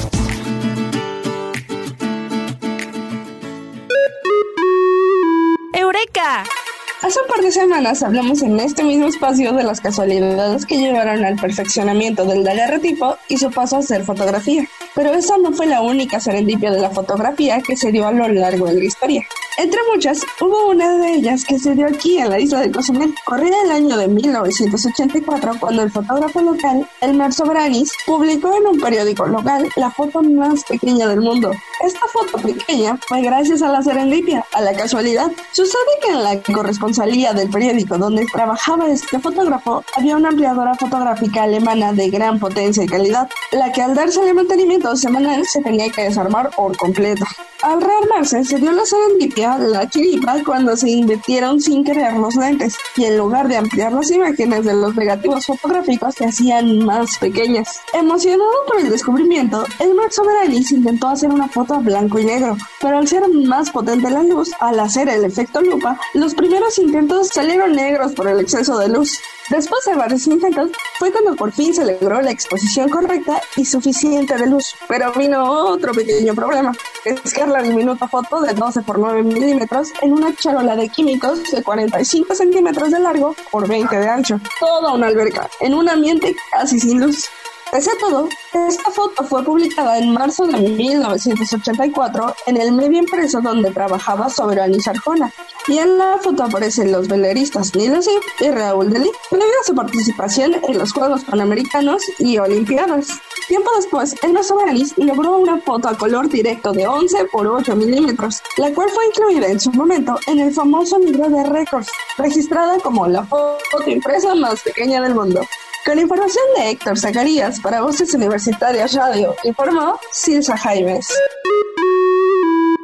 Hace 7.02 7.18
un 7.22 7.28
par 7.28 7.40
de 7.42 7.50
semanas 7.50 8.02
hablamos 8.02 8.42
en 8.42 8.60
este 8.60 8.82
mismo 8.82 9.06
espacio 9.06 9.54
de 9.54 9.64
las 9.64 9.80
casualidades 9.80 10.66
que 10.66 10.76
llevaron 10.76 11.24
al 11.24 11.36
perfeccionamiento 11.36 12.26
del 12.26 12.44
daguerrotipo 12.44 13.16
y 13.26 13.38
su 13.38 13.50
paso 13.50 13.78
a 13.78 13.82
ser 13.82 14.04
fotografía. 14.04 14.68
Pero 14.94 15.14
esa 15.14 15.38
no 15.38 15.52
fue 15.52 15.66
la 15.66 15.80
única 15.80 16.20
serendipia 16.20 16.70
de 16.70 16.80
la 16.80 16.90
fotografía 16.90 17.62
que 17.62 17.76
se 17.76 17.90
dio 17.90 18.06
a 18.06 18.12
lo 18.12 18.28
largo 18.28 18.66
de 18.66 18.74
la 18.74 18.84
historia. 18.84 19.26
Entre 19.58 19.78
muchas, 19.92 20.20
hubo 20.40 20.68
una 20.68 20.96
de 20.98 21.14
ellas 21.14 21.44
que 21.44 21.58
se 21.58 21.74
dio 21.74 21.86
aquí 21.86 22.18
en 22.18 22.30
la 22.30 22.40
isla 22.40 22.60
de 22.60 22.70
Cozumel. 22.70 23.14
Corría 23.24 23.56
el 23.64 23.70
año 23.72 23.96
de 23.96 24.08
1984 24.08 25.52
cuando 25.60 25.82
el 25.82 25.90
fotógrafo 25.90 26.40
local, 26.40 26.88
Elmer 27.00 27.32
Sobranis, 27.32 27.92
publicó 28.06 28.56
en 28.56 28.66
un 28.66 28.80
periódico 28.80 29.26
local 29.26 29.68
la 29.76 29.90
foto 29.90 30.22
más 30.22 30.64
pequeña 30.64 31.08
del 31.08 31.20
mundo. 31.20 31.52
Esta 31.80 32.06
foto 32.12 32.38
pequeña 32.38 32.98
fue 33.08 33.22
gracias 33.22 33.62
a 33.62 33.68
la 33.68 33.82
serendipia, 33.82 34.44
a 34.52 34.60
la 34.60 34.74
casualidad. 34.74 35.30
Sucede 35.52 35.80
que 36.02 36.10
en 36.10 36.22
la 36.22 36.42
corresponsalía 36.42 37.32
del 37.32 37.50
periódico 37.50 37.98
donde 37.98 38.26
trabajaba 38.32 38.88
este 38.90 39.18
fotógrafo 39.18 39.82
había 39.96 40.16
una 40.16 40.28
ampliadora 40.28 40.74
fotográfica 40.74 41.42
alemana 41.44 41.92
de 41.92 42.10
gran 42.10 42.38
potencia 42.38 42.84
y 42.84 42.86
calidad, 42.86 43.28
la 43.52 43.72
que 43.72 43.82
al 43.82 43.94
darse 43.94 44.22
el 44.22 44.34
mantenimiento 44.34 44.94
semanal 44.96 45.44
se 45.46 45.62
tenía 45.62 45.90
que 45.90 46.04
desarmar 46.04 46.50
por 46.50 46.76
completo. 46.76 47.24
Al 47.62 47.80
rearmarse 47.80 48.44
se 48.44 48.58
dio 48.58 48.72
la 48.72 48.86
serendipia, 48.86 49.39
la 49.46 49.88
chiripa, 49.88 50.42
cuando 50.44 50.76
se 50.76 50.90
invirtieron 50.90 51.60
sin 51.60 51.84
querer 51.84 52.14
los 52.14 52.36
lentes 52.36 52.76
y 52.96 53.04
en 53.04 53.16
lugar 53.16 53.48
de 53.48 53.56
ampliar 53.56 53.92
las 53.92 54.10
imágenes 54.10 54.64
de 54.64 54.74
los 54.74 54.94
negativos 54.94 55.46
fotográficos 55.46 56.14
se 56.14 56.26
hacían 56.26 56.78
más 56.84 57.18
pequeñas. 57.18 57.80
Emocionado 57.92 58.50
por 58.66 58.80
el 58.80 58.90
descubrimiento, 58.90 59.64
Elmer 59.78 60.12
Soberanis 60.12 60.72
intentó 60.72 61.08
hacer 61.08 61.30
una 61.30 61.48
foto 61.48 61.74
a 61.74 61.78
blanco 61.78 62.18
y 62.18 62.24
negro, 62.24 62.56
pero 62.80 62.98
al 62.98 63.08
ser 63.08 63.26
más 63.28 63.70
potente 63.70 64.10
la 64.10 64.22
luz, 64.22 64.50
al 64.60 64.78
hacer 64.80 65.08
el 65.08 65.24
efecto 65.24 65.60
lupa, 65.60 65.98
los 66.14 66.34
primeros 66.34 66.78
intentos 66.78 67.28
salieron 67.28 67.72
negros 67.72 68.12
por 68.12 68.28
el 68.28 68.40
exceso 68.40 68.78
de 68.78 68.88
luz. 68.88 69.18
Después 69.50 69.84
de 69.84 69.96
varios 69.96 70.28
intentos, 70.28 70.70
fue 70.96 71.10
cuando 71.10 71.34
por 71.34 71.50
fin 71.50 71.74
se 71.74 71.84
logró 71.84 72.22
la 72.22 72.30
exposición 72.30 72.88
correcta 72.88 73.40
y 73.56 73.64
suficiente 73.64 74.36
de 74.36 74.46
luz. 74.46 74.76
Pero 74.86 75.12
vino 75.12 75.42
otro 75.42 75.92
pequeño 75.92 76.36
problema, 76.36 76.72
es 77.04 77.34
que 77.34 77.44
la 77.44 77.60
diminuta 77.60 78.06
foto 78.06 78.40
de 78.42 78.54
12 78.54 78.82
por 78.82 79.00
9 79.00 79.24
milímetros 79.24 79.88
en 80.02 80.12
una 80.12 80.32
charola 80.36 80.76
de 80.76 80.88
químicos 80.88 81.50
de 81.50 81.64
45 81.64 82.32
centímetros 82.32 82.92
de 82.92 83.00
largo 83.00 83.34
por 83.50 83.66
20 83.66 83.98
de 83.98 84.08
ancho. 84.08 84.40
Toda 84.60 84.94
una 84.94 85.08
alberca, 85.08 85.50
en 85.58 85.74
un 85.74 85.88
ambiente 85.88 86.36
casi 86.52 86.78
sin 86.78 87.00
luz. 87.00 87.28
Pese 87.70 87.88
a 87.92 87.98
todo, 88.00 88.28
esta 88.68 88.90
foto 88.90 89.22
fue 89.22 89.44
publicada 89.44 89.96
en 89.98 90.12
marzo 90.12 90.44
de 90.44 90.58
1984 90.58 92.34
en 92.46 92.56
el 92.60 92.72
medio 92.72 92.98
impreso 92.98 93.40
donde 93.40 93.70
trabajaba 93.70 94.28
Soberani 94.28 94.80
Sarjona, 94.80 95.32
y 95.68 95.78
en 95.78 95.96
la 95.96 96.18
foto 96.18 96.42
aparecen 96.42 96.90
los 96.90 97.06
veleristas 97.06 97.76
Nilo 97.76 98.00
y 98.40 98.48
Raúl 98.48 98.90
Deli, 98.90 99.08
debido 99.30 99.60
a 99.60 99.64
su 99.64 99.74
participación 99.76 100.56
en 100.66 100.78
los 100.78 100.92
Juegos 100.92 101.22
Panamericanos 101.22 102.02
y 102.18 102.38
Olimpiadas. 102.38 103.06
Tiempo 103.46 103.70
después, 103.76 104.16
Elmer 104.20 104.42
Soberanis 104.42 104.98
logró 104.98 105.38
una 105.38 105.60
foto 105.60 105.88
a 105.88 105.96
color 105.96 106.28
directo 106.28 106.72
de 106.72 106.88
11 106.88 107.26
por 107.26 107.46
8 107.46 107.76
milímetros, 107.76 108.42
la 108.56 108.74
cual 108.74 108.90
fue 108.90 109.06
incluida 109.06 109.46
en 109.46 109.60
su 109.60 109.70
momento 109.70 110.18
en 110.26 110.40
el 110.40 110.52
famoso 110.52 110.98
libro 110.98 111.28
de 111.28 111.44
récords, 111.44 111.88
registrada 112.18 112.80
como 112.80 113.06
la 113.06 113.22
foto 113.24 113.58
impresa 113.86 114.34
más 114.34 114.60
pequeña 114.62 115.00
del 115.00 115.14
mundo. 115.14 115.40
Con 115.84 115.98
información 115.98 116.44
de 116.56 116.70
Héctor 116.70 116.98
Zacarías 116.98 117.58
para 117.60 117.80
Voces 117.80 118.12
Universitarias 118.14 118.92
Radio, 118.92 119.34
informó 119.44 119.98
Silsa 120.12 120.56
Jaimes. 120.56 121.08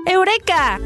¡Eureka! 0.07 0.81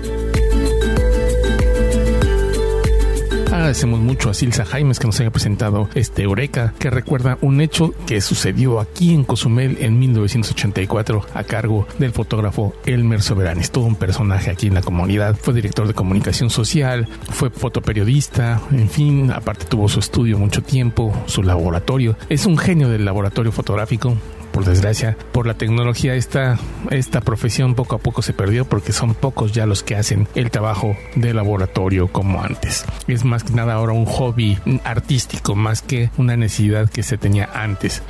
Agradecemos 3.60 4.00
mucho 4.00 4.30
a 4.30 4.34
Silsa 4.34 4.64
Jaimes 4.64 4.98
que 4.98 5.06
nos 5.06 5.20
haya 5.20 5.30
presentado 5.30 5.90
este 5.94 6.22
Eureka, 6.22 6.72
que 6.78 6.88
recuerda 6.88 7.36
un 7.42 7.60
hecho 7.60 7.92
que 8.06 8.22
sucedió 8.22 8.80
aquí 8.80 9.12
en 9.12 9.22
Cozumel 9.22 9.76
en 9.82 9.98
1984 9.98 11.26
a 11.34 11.44
cargo 11.44 11.86
del 11.98 12.10
fotógrafo 12.10 12.74
Elmer 12.86 13.20
Soberanis, 13.20 13.70
todo 13.70 13.84
un 13.84 13.96
personaje 13.96 14.50
aquí 14.50 14.68
en 14.68 14.74
la 14.74 14.80
comunidad. 14.80 15.36
Fue 15.36 15.52
director 15.52 15.86
de 15.86 15.92
comunicación 15.92 16.48
social, 16.48 17.06
fue 17.28 17.50
fotoperiodista, 17.50 18.62
en 18.72 18.88
fin, 18.88 19.30
aparte 19.30 19.66
tuvo 19.66 19.90
su 19.90 20.00
estudio 20.00 20.38
mucho 20.38 20.62
tiempo, 20.62 21.12
su 21.26 21.42
laboratorio. 21.42 22.16
Es 22.30 22.46
un 22.46 22.56
genio 22.56 22.88
del 22.88 23.04
laboratorio 23.04 23.52
fotográfico, 23.52 24.16
por 24.52 24.64
desgracia, 24.64 25.16
por 25.32 25.46
la 25.46 25.54
tecnología 25.54 26.14
esta, 26.14 26.58
esta 26.90 27.20
profesión 27.20 27.74
poco 27.74 27.96
a 27.96 27.98
poco 27.98 28.22
se 28.22 28.32
perdió 28.32 28.64
porque 28.64 28.92
son 28.92 29.14
pocos 29.14 29.52
ya 29.52 29.66
los 29.66 29.82
que 29.82 29.96
hacen 29.96 30.28
el 30.34 30.50
trabajo 30.50 30.96
de 31.14 31.34
laboratorio 31.34 32.08
como 32.08 32.42
antes. 32.42 32.84
Es 33.06 33.24
más 33.24 33.44
que 33.44 33.52
nada 33.52 33.74
ahora 33.74 33.92
un 33.92 34.06
hobby 34.06 34.58
artístico 34.84 35.54
más 35.54 35.82
que 35.82 36.10
una 36.16 36.36
necesidad 36.36 36.88
que 36.88 37.02
se 37.02 37.18
tenía 37.18 37.48
antes. 37.52 38.02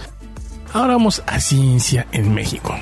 Ahora 0.73 0.95
vamos 0.95 1.23
a 1.27 1.41
ciencia 1.41 2.07
en 2.13 2.33
México. 2.33 2.77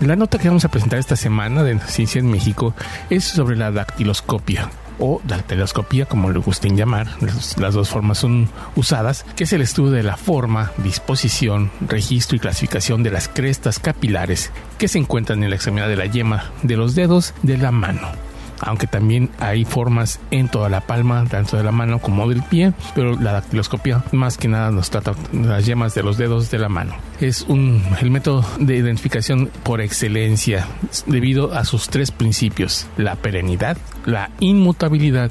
La 0.00 0.16
nota 0.16 0.38
que 0.38 0.48
vamos 0.48 0.64
a 0.64 0.68
presentar 0.68 0.98
esta 0.98 1.14
semana 1.14 1.62
de 1.62 1.78
Ciencia 1.78 2.18
en 2.18 2.28
México 2.28 2.74
es 3.08 3.22
sobre 3.22 3.54
la 3.54 3.70
dactiloscopia, 3.70 4.68
o 4.98 5.20
dactiloscopía, 5.24 6.06
como 6.06 6.30
le 6.30 6.38
gusten 6.38 6.76
llamar, 6.76 7.08
las 7.20 7.74
dos 7.74 7.88
formas 7.88 8.18
son 8.18 8.48
usadas, 8.76 9.24
que 9.36 9.44
es 9.44 9.52
el 9.52 9.62
estudio 9.62 9.90
de 9.90 10.02
la 10.02 10.16
forma, 10.16 10.72
disposición, 10.78 11.70
registro 11.80 12.36
y 12.36 12.40
clasificación 12.40 13.02
de 13.02 13.10
las 13.10 13.28
crestas 13.28 13.78
capilares 13.78 14.50
que 14.78 14.88
se 14.88 14.98
encuentran 14.98 15.42
en 15.42 15.50
la 15.50 15.56
extremidad 15.56 15.88
de 15.88 15.96
la 15.96 16.06
yema 16.06 16.50
de 16.62 16.76
los 16.76 16.94
dedos 16.94 17.34
de 17.42 17.58
la 17.58 17.70
mano 17.70 18.31
aunque 18.62 18.86
también 18.86 19.30
hay 19.38 19.64
formas 19.64 20.20
en 20.30 20.48
toda 20.48 20.68
la 20.68 20.80
palma, 20.80 21.24
tanto 21.28 21.56
de 21.56 21.64
la 21.64 21.72
mano 21.72 21.98
como 21.98 22.28
del 22.28 22.42
pie, 22.42 22.72
pero 22.94 23.18
la 23.20 23.32
dactiloscopia 23.32 24.04
más 24.12 24.38
que 24.38 24.48
nada 24.48 24.70
nos 24.70 24.90
trata 24.90 25.14
las 25.32 25.66
yemas 25.66 25.94
de 25.94 26.02
los 26.02 26.16
dedos 26.16 26.50
de 26.50 26.58
la 26.58 26.68
mano. 26.68 26.94
Es 27.20 27.42
un, 27.42 27.82
el 28.00 28.10
método 28.10 28.44
de 28.58 28.76
identificación 28.76 29.50
por 29.62 29.80
excelencia 29.80 30.66
debido 31.06 31.52
a 31.52 31.64
sus 31.64 31.88
tres 31.88 32.10
principios, 32.10 32.86
la 32.96 33.16
perenidad, 33.16 33.76
la 34.06 34.30
inmutabilidad 34.40 35.30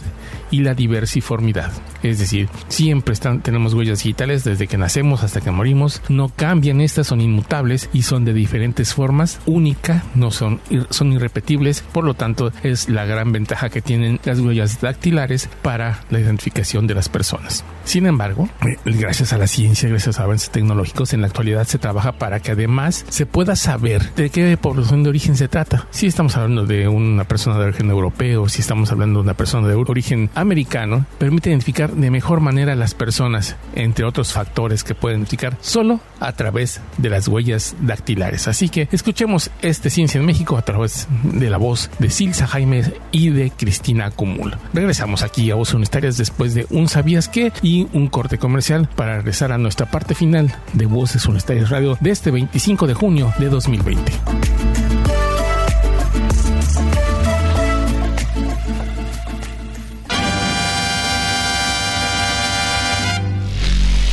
y 0.51 0.59
la 0.59 0.75
diversiformidad. 0.75 1.71
Es 2.03 2.19
decir, 2.19 2.49
siempre 2.67 3.13
están, 3.13 3.41
tenemos 3.41 3.73
huellas 3.73 4.03
digitales 4.03 4.43
desde 4.43 4.67
que 4.67 4.77
nacemos 4.77 5.23
hasta 5.23 5.41
que 5.41 5.51
morimos. 5.51 6.01
No 6.09 6.29
cambian, 6.29 6.81
estas 6.81 7.07
son 7.07 7.21
inmutables 7.21 7.89
y 7.93 8.03
son 8.03 8.25
de 8.25 8.33
diferentes 8.33 8.93
formas, 8.93 9.39
única, 9.45 10.03
no 10.13 10.31
son, 10.31 10.59
son 10.89 11.13
irrepetibles. 11.13 11.81
Por 11.81 12.03
lo 12.03 12.13
tanto, 12.13 12.51
es 12.63 12.89
la 12.89 13.05
gran 13.05 13.31
ventaja 13.31 13.69
que 13.69 13.81
tienen 13.81 14.19
las 14.23 14.39
huellas 14.39 14.81
dactilares 14.81 15.49
para 15.61 16.01
la 16.09 16.19
identificación 16.19 16.87
de 16.87 16.95
las 16.95 17.09
personas. 17.09 17.63
Sin 17.83 18.05
embargo, 18.05 18.49
eh, 18.65 18.77
gracias 18.85 19.33
a 19.33 19.37
la 19.37 19.47
ciencia, 19.47 19.89
gracias 19.89 20.19
a 20.19 20.23
avances 20.23 20.49
tecnológicos, 20.49 21.13
en 21.13 21.21
la 21.21 21.27
actualidad 21.27 21.65
se 21.65 21.79
trabaja 21.79 22.13
para 22.13 22.39
que 22.39 22.51
además 22.51 23.05
se 23.09 23.25
pueda 23.25 23.55
saber 23.55 24.13
de 24.15 24.29
qué 24.29 24.57
población 24.57 25.03
de 25.03 25.09
origen 25.09 25.35
se 25.35 25.47
trata. 25.47 25.87
Si 25.91 26.07
estamos 26.07 26.35
hablando 26.37 26.65
de 26.65 26.87
una 26.87 27.23
persona 27.23 27.57
de 27.57 27.65
origen 27.65 27.89
europeo, 27.89 28.49
si 28.49 28.61
estamos 28.61 28.91
hablando 28.91 29.19
de 29.19 29.23
una 29.23 29.33
persona 29.33 29.67
de 29.67 29.75
origen 29.75 30.29
americano, 30.41 31.05
permite 31.17 31.49
identificar 31.49 31.91
de 31.91 32.11
mejor 32.11 32.39
manera 32.39 32.73
a 32.73 32.75
las 32.75 32.93
personas, 32.93 33.55
entre 33.75 34.05
otros 34.05 34.33
factores 34.33 34.83
que 34.83 34.95
pueden 34.95 35.19
identificar 35.19 35.57
solo 35.61 35.99
a 36.19 36.31
través 36.33 36.81
de 36.97 37.09
las 37.09 37.27
huellas 37.27 37.75
dactilares. 37.81 38.47
Así 38.47 38.69
que 38.69 38.87
escuchemos 38.91 39.51
este 39.61 39.89
Ciencia 39.89 40.19
en 40.19 40.25
México 40.25 40.57
a 40.57 40.61
través 40.63 41.07
de 41.23 41.49
la 41.49 41.57
voz 41.57 41.89
de 41.99 42.09
Silsa 42.09 42.47
Jaime 42.47 42.83
y 43.11 43.29
de 43.29 43.51
Cristina 43.51 44.11
Cumul. 44.11 44.55
Regresamos 44.73 45.23
aquí 45.23 45.51
a 45.51 45.55
Voces 45.55 45.75
Unitarias 45.75 46.17
después 46.17 46.53
de 46.53 46.65
un 46.69 46.87
¿Sabías 46.87 47.27
qué? 47.27 47.51
y 47.61 47.87
un 47.93 48.07
corte 48.07 48.37
comercial 48.37 48.89
para 48.95 49.17
regresar 49.17 49.51
a 49.51 49.57
nuestra 49.57 49.89
parte 49.89 50.15
final 50.15 50.53
de 50.73 50.85
Voces 50.85 51.25
Unitarias 51.25 51.69
Radio 51.69 51.97
de 51.99 52.11
este 52.11 52.31
25 52.31 52.87
de 52.87 52.93
junio 52.93 53.33
de 53.39 53.49
2020. 53.49 54.80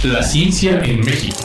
La 0.04 0.22
ciencia 0.22 0.80
en 0.84 1.00
México. 1.00 1.36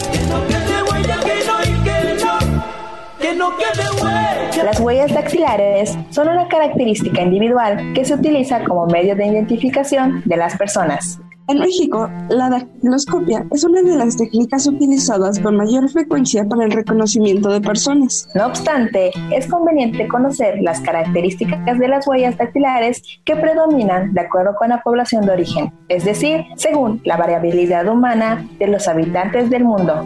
Las 4.63 4.79
huellas 4.79 5.11
dactilares 5.11 5.97
son 6.11 6.27
una 6.27 6.47
característica 6.47 7.23
individual 7.23 7.93
que 7.95 8.05
se 8.05 8.13
utiliza 8.13 8.63
como 8.63 8.85
medio 8.85 9.15
de 9.15 9.25
identificación 9.25 10.21
de 10.25 10.37
las 10.37 10.55
personas. 10.55 11.19
En 11.47 11.59
México, 11.59 12.09
la 12.29 12.49
dactiloscopia 12.49 13.45
es 13.51 13.65
una 13.65 13.81
de 13.81 13.97
las 13.97 14.15
técnicas 14.15 14.65
utilizadas 14.65 15.39
con 15.39 15.57
mayor 15.57 15.89
frecuencia 15.89 16.45
para 16.45 16.63
el 16.63 16.71
reconocimiento 16.71 17.49
de 17.49 17.59
personas. 17.59 18.29
No 18.33 18.45
obstante, 18.45 19.11
es 19.29 19.47
conveniente 19.47 20.07
conocer 20.07 20.61
las 20.61 20.79
características 20.79 21.77
de 21.77 21.87
las 21.89 22.07
huellas 22.07 22.37
dactilares 22.37 23.03
que 23.25 23.35
predominan 23.35 24.13
de 24.13 24.21
acuerdo 24.21 24.55
con 24.55 24.69
la 24.69 24.81
población 24.81 25.25
de 25.25 25.33
origen, 25.33 25.73
es 25.89 26.05
decir, 26.05 26.45
según 26.55 27.01
la 27.03 27.17
variabilidad 27.17 27.89
humana 27.89 28.47
de 28.57 28.67
los 28.67 28.87
habitantes 28.87 29.49
del 29.49 29.65
mundo. 29.65 30.05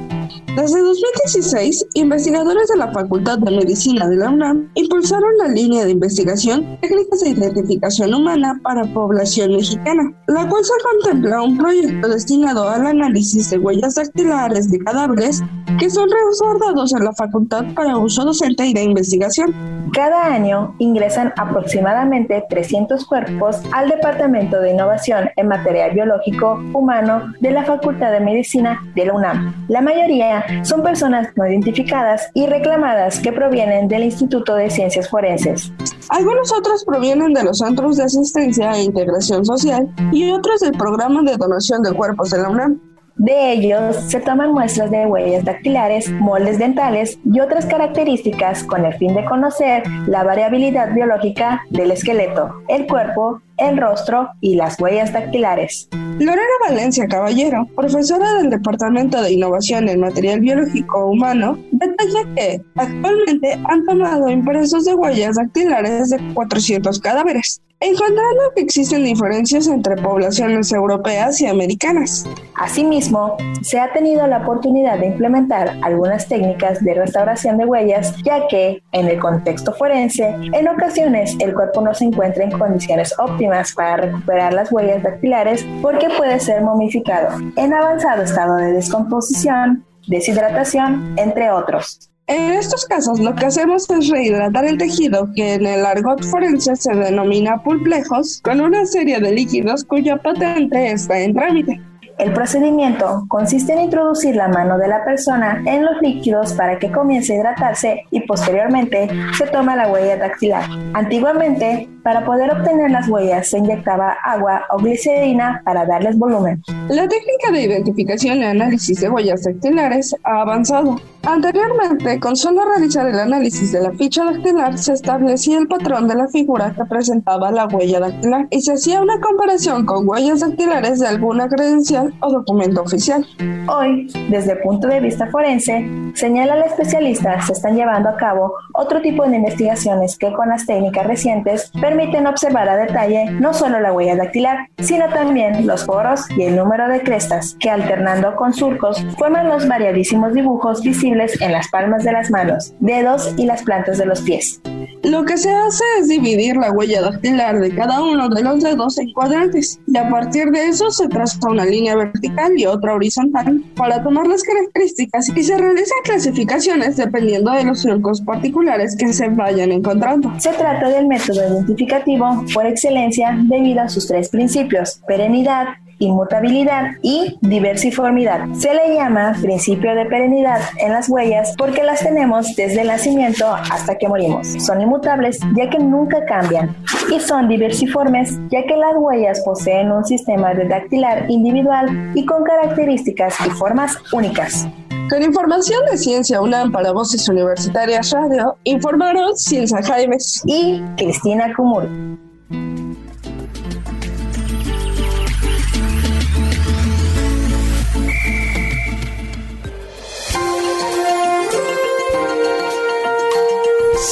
Desde 0.56 0.82
2016, 0.82 1.88
investigadores 1.94 2.68
de 2.70 2.78
la 2.78 2.92
Facultad 2.92 3.40
de 3.40 3.52
Medicina 3.52 4.08
de 4.08 4.16
la 4.18 4.30
UNAM 4.30 4.70
impulsaron 4.76 5.38
la 5.38 5.48
línea 5.50 5.86
de 5.86 5.92
investigación 5.92 6.78
Técnicas 6.82 7.22
de 7.22 7.30
Identificación 7.30 8.14
Humana 8.14 8.60
para 8.64 8.86
Población 8.94 9.52
Mexicana, 9.52 10.12
la 10.28 10.48
cual 10.50 10.64
se 10.64 10.74
contempla 10.84 11.42
un 11.42 11.58
proyecto 11.58 12.08
destinado 12.08 12.68
al 12.68 12.88
análisis 12.88 13.50
de 13.50 13.58
huellas 13.60 13.96
dactilares 13.96 14.72
de 14.72 14.80
cadáveres 14.80 15.42
que 15.80 15.90
son 15.90 16.10
resguardados 16.10 16.94
en 16.94 17.04
la 17.04 17.14
facultad 17.14 17.66
para 17.76 17.98
uso 17.98 18.26
docente 18.26 18.66
y 18.66 18.74
de 18.74 18.84
investigación. 18.84 19.54
Cada 19.94 20.26
año 20.34 20.76
ingresan 20.80 21.34
aproximadamente 21.38 22.44
300 22.50 23.06
cuerpos 23.06 23.62
al 23.72 23.90
Departamento 23.90 24.60
de 24.60 24.72
Innovación 24.72 25.30
en 25.36 25.48
Material 25.48 25.92
Biológico 25.92 26.62
Humano 26.74 27.34
de 27.40 27.52
la 27.52 27.64
Facultad 27.64 28.12
de 28.12 28.20
Medicina 28.20 28.82
de 28.96 29.06
la 29.06 29.14
UNAM. 29.14 29.66
La 29.68 29.82
mayoría 29.82 30.17
son 30.64 30.84
personas 30.84 31.30
no 31.36 31.48
identificadas 31.48 32.30
y 32.34 32.46
reclamadas 32.46 33.20
que 33.20 33.32
provienen 33.32 33.88
del 33.88 34.04
Instituto 34.04 34.56
de 34.56 34.70
Ciencias 34.70 35.10
Forenses. 35.10 35.72
Algunos 36.10 36.52
otros 36.54 36.84
provienen 36.86 37.34
de 37.34 37.44
los 37.44 37.58
centros 37.60 37.98
de 37.98 38.04
asistencia 38.04 38.72
e 38.74 38.84
integración 38.84 39.46
social 39.46 39.90
y 40.12 40.32
otros 40.32 40.62
del 40.62 40.72
programa 40.72 41.22
de 41.24 41.38
donación 41.38 41.84
de 41.84 41.94
cuerpos 41.94 42.30
de 42.32 42.42
la 42.42 42.50
UNAM. 42.50 42.80
De 43.18 43.52
ellos 43.52 43.96
se 43.96 44.20
toman 44.20 44.54
muestras 44.54 44.92
de 44.92 45.08
huellas 45.08 45.44
dactilares, 45.44 46.08
moldes 46.12 46.60
dentales 46.60 47.18
y 47.26 47.40
otras 47.40 47.66
características 47.66 48.64
con 48.64 48.86
el 48.86 48.94
fin 48.94 49.16
de 49.16 49.26
conocer 49.26 49.82
la 50.06 50.24
variabilidad 50.24 50.94
biológica 50.94 51.64
del 51.72 51.90
esqueleto, 51.90 52.62
el 52.68 52.86
cuerpo, 52.86 53.42
el 53.58 53.78
rostro 53.78 54.30
y 54.42 54.56
las 54.56 54.80
huellas 54.80 55.14
dactilares. 55.14 55.90
Lorena 56.20 56.42
Valencia 56.68 57.08
Caballero, 57.08 57.68
profesora 57.76 58.34
del 58.36 58.50
Departamento 58.50 59.22
de 59.22 59.34
Innovación 59.34 59.88
en 59.90 60.00
Material 60.00 60.40
Biológico 60.40 61.06
Humano, 61.08 61.60
detalla 61.72 62.36
que 62.36 62.62
actualmente 62.76 63.60
han 63.66 63.86
tomado 63.86 64.30
impresos 64.30 64.86
de 64.86 64.96
huellas 64.96 65.36
dactilares 65.36 66.10
de 66.10 66.34
400 66.34 67.00
cadáveres 67.00 67.62
encontrando 67.80 68.54
que 68.56 68.62
existen 68.62 69.04
diferencias 69.04 69.68
entre 69.68 69.96
poblaciones 69.98 70.72
europeas 70.72 71.40
y 71.42 71.48
americanas. 71.48 72.26
Asimismo, 72.56 73.38
se 73.62 73.80
ha 73.80 73.94
tenido 73.94 74.26
la 74.26 74.40
oportunidad 74.40 74.98
de 74.98 75.08
implementar 75.08 75.78
algunas 75.84 76.28
técnicas 76.28 76.84
de 76.84 76.96
restauración 76.96 77.58
de 77.58 77.66
huellas, 77.66 78.16
ya 78.24 78.48
que, 78.48 78.82
en 78.94 79.08
el 79.08 79.20
contexto 79.20 79.74
forense, 79.74 80.36
en 80.54 80.68
ocasiones 80.68 81.36
el 81.40 81.54
cuerpo 81.54 81.82
no 81.82 81.94
se 81.94 82.06
encuentra 82.06 82.44
en 82.44 82.52
condiciones 82.58 83.14
óptimas 83.20 83.47
para 83.76 83.98
recuperar 83.98 84.54
las 84.54 84.72
huellas 84.72 85.04
dactilares 85.04 85.66
porque 85.82 86.10
puede 86.18 86.40
ser 86.40 86.62
momificado, 86.62 87.38
en 87.56 87.74
avanzado 87.74 88.24
estado 88.24 88.56
de 88.58 88.74
descomposición, 88.74 89.86
deshidratación, 90.08 91.16
entre 91.18 91.52
otros. 91.52 92.10
En 92.28 92.52
estos 92.52 92.86
casos 92.86 93.22
lo 93.22 93.34
que 93.36 93.46
hacemos 93.46 93.90
es 93.90 94.10
rehidratar 94.10 94.66
el 94.66 94.78
tejido 94.78 95.30
que 95.34 95.54
en 95.54 95.66
el 95.66 95.86
argot 95.86 96.22
forense 96.26 96.76
se 96.76 96.94
denomina 96.94 97.64
pulplejos 97.64 98.42
con 98.44 98.60
una 98.60 98.86
serie 98.86 99.22
de 99.22 99.32
líquidos 99.32 99.86
cuya 99.86 100.18
patente 100.18 100.92
está 100.92 101.20
en 101.20 101.34
trámite. 101.34 101.82
El 102.18 102.34
procedimiento 102.34 103.26
consiste 103.28 103.74
en 103.74 103.82
introducir 103.82 104.36
la 104.36 104.48
mano 104.48 104.80
de 104.80 104.88
la 104.88 105.06
persona 105.06 105.62
en 105.68 105.86
los 105.86 106.02
líquidos 106.02 106.54
para 106.54 106.80
que 106.80 106.92
comience 106.92 107.34
a 107.34 107.36
hidratarse 107.36 108.06
y 108.10 108.22
posteriormente 108.22 109.08
se 109.38 109.46
toma 109.46 109.76
la 109.76 109.88
huella 109.92 110.18
dactilar. 110.18 110.64
Antiguamente, 110.96 111.88
para 112.02 112.26
poder 112.26 112.50
obtener 112.52 112.90
las 112.90 113.08
huellas 113.08 113.50
se 113.50 113.60
inyectaba 113.60 114.16
agua 114.24 114.64
o 114.72 114.78
glicerina 114.78 115.62
para 115.64 115.86
darles 115.86 116.18
volumen. 116.18 116.64
La 116.90 117.08
técnica 117.08 117.52
de 117.52 117.64
identificación 117.64 118.38
y 118.38 118.46
análisis 118.46 119.02
de 119.02 119.10
huellas 119.10 119.44
dactilares 119.44 120.16
ha 120.24 120.42
avanzado. 120.42 120.96
Anteriormente, 121.24 122.20
con 122.22 122.38
solo 122.38 122.64
realizar 122.64 123.08
el 123.08 123.20
análisis 123.20 123.74
de 123.74 123.82
la 123.82 123.92
ficha 123.92 124.24
dactilar, 124.24 124.78
se 124.78 124.94
establecía 124.94 125.58
el 125.58 125.68
patrón 125.68 126.08
de 126.08 126.16
la 126.16 126.30
figura 126.30 126.74
que 126.74 126.86
presentaba 126.86 127.52
la 127.52 127.68
huella 127.68 128.00
dactilar 128.00 128.48
y 128.50 128.62
se 128.62 128.74
hacía 128.74 129.02
una 129.02 129.20
comparación 129.20 129.86
con 129.86 130.08
huellas 130.08 130.40
dactilares 130.40 131.00
de 131.00 131.08
alguna 131.08 131.50
credencial 131.50 132.07
o 132.20 132.32
documento 132.32 132.82
oficial. 132.82 133.26
Hoy, 133.68 134.08
desde 134.30 134.54
el 134.54 134.60
punto 134.60 134.88
de 134.88 135.00
vista 135.00 135.28
forense, 135.28 135.86
señala 136.14 136.56
el 136.56 136.64
especialista, 136.64 137.42
se 137.42 137.54
están 137.54 137.76
llevando 137.76 138.10
a 138.10 138.18
cabo 138.18 138.54
otro 138.74 139.02
tipo 139.02 139.26
de 139.28 139.36
investigaciones 139.36 140.18
que 140.18 140.32
con 140.34 140.50
las 140.50 140.66
técnicas 140.66 141.06
recientes 141.06 141.72
permiten 141.80 142.28
observar 142.28 142.70
a 142.70 142.78
detalle 142.78 143.30
no 143.32 143.54
solo 143.54 143.80
la 143.80 143.94
huella 143.94 144.16
dactilar, 144.16 144.70
sino 144.80 145.10
también 145.10 145.68
los 145.68 145.84
poros 145.84 146.30
y 146.38 146.44
el 146.44 146.56
número 146.56 146.88
de 146.88 147.02
crestas, 147.02 147.56
que 147.60 147.70
alternando 147.70 148.36
con 148.36 148.54
surcos 148.54 149.04
forman 149.18 149.48
los 149.48 149.68
variadísimos 149.68 150.34
dibujos 150.34 150.82
visibles 150.82 151.40
en 151.42 151.52
las 151.52 151.68
palmas 151.70 152.04
de 152.04 152.12
las 152.12 152.30
manos, 152.30 152.74
dedos 152.80 153.34
y 153.38 153.46
las 153.46 153.64
plantas 153.64 153.98
de 153.98 154.06
los 154.06 154.22
pies. 154.22 154.62
Lo 155.04 155.24
que 155.26 155.38
se 155.38 155.54
hace 155.54 155.84
es 156.00 156.08
dividir 156.08 156.58
la 156.58 156.72
huella 156.72 157.02
dactilar 157.02 157.60
de 157.60 157.74
cada 157.74 158.02
uno 158.02 158.30
de 158.30 158.44
los 158.44 158.62
dedos 158.62 158.98
en 158.98 159.14
cuadrantes 159.14 159.80
y 159.88 159.98
a 159.98 160.10
partir 160.10 160.52
de 160.52 160.68
eso 160.68 160.92
se 160.92 161.08
traza 161.08 161.38
una 161.48 161.66
línea 161.66 161.96
vertical 161.98 162.54
y 162.58 162.66
otra 162.66 162.94
horizontal 162.94 163.64
para 163.76 164.04
tomar 164.04 164.28
las 164.28 164.44
características 164.44 165.30
y 165.36 165.44
se 165.44 165.58
realizan 165.58 165.98
clasificaciones 166.04 166.98
dependiendo 166.98 167.52
de 167.52 167.64
los 167.64 167.82
surcos 167.82 168.22
particulares 168.22 168.96
que 168.96 169.12
se 169.14 169.30
vayan 169.30 169.72
encontrando. 169.72 170.34
Se 170.40 170.54
trata 170.54 170.90
del 170.90 171.08
método 171.08 171.48
identificativo 171.48 172.46
por 172.54 172.66
excelencia 172.66 173.38
debido 173.44 173.82
a 173.82 173.90
sus 173.90 174.08
tres 174.08 174.30
principios, 174.30 175.02
perenidad, 175.08 175.68
inmutabilidad 176.00 176.92
y 177.02 177.38
diversiformidad. 177.42 178.48
Se 178.54 178.74
le 178.74 178.96
llama 178.96 179.36
principio 179.42 179.96
de 179.96 180.06
perenidad 180.06 180.62
en 180.78 180.94
las 180.94 181.10
huellas 181.10 181.54
porque 181.58 181.84
las 181.84 182.02
tenemos 182.02 182.56
desde 182.56 182.82
el 182.82 182.88
nacimiento 182.88 183.48
hasta 183.48 183.98
que 183.98 184.08
morimos. 184.08 184.48
Son 184.60 184.82
inmutables 184.82 185.40
ya 185.56 185.70
que 185.70 185.80
nunca 185.80 186.26
cambian 186.26 186.76
y 187.14 187.20
son 187.20 187.48
diversiformes 187.48 188.38
ya 188.50 188.64
que 188.64 188.76
las 188.76 188.96
huellas 188.96 189.42
poseen 189.42 189.92
un 189.92 190.06
sistema 190.06 190.54
de 190.54 190.68
dactilar 190.68 191.30
individual 191.30 192.12
y 192.16 192.26
con 192.26 192.44
características 192.44 193.36
y 193.46 193.50
formas 193.52 193.98
únicas. 194.12 194.68
Con 195.10 195.24
información 195.24 195.86
de 195.90 195.98
Ciencia 195.98 196.42
UNAM 196.42 196.72
para 196.72 196.92
Voces 196.92 197.30
Universitarias 197.30 198.12
Radio, 198.12 198.58
informaron 198.66 199.38
Ciencia 199.38 199.82
Jaimes 199.82 200.42
y 200.46 200.82
Cristina 200.98 201.54
Kumur. 201.56 201.88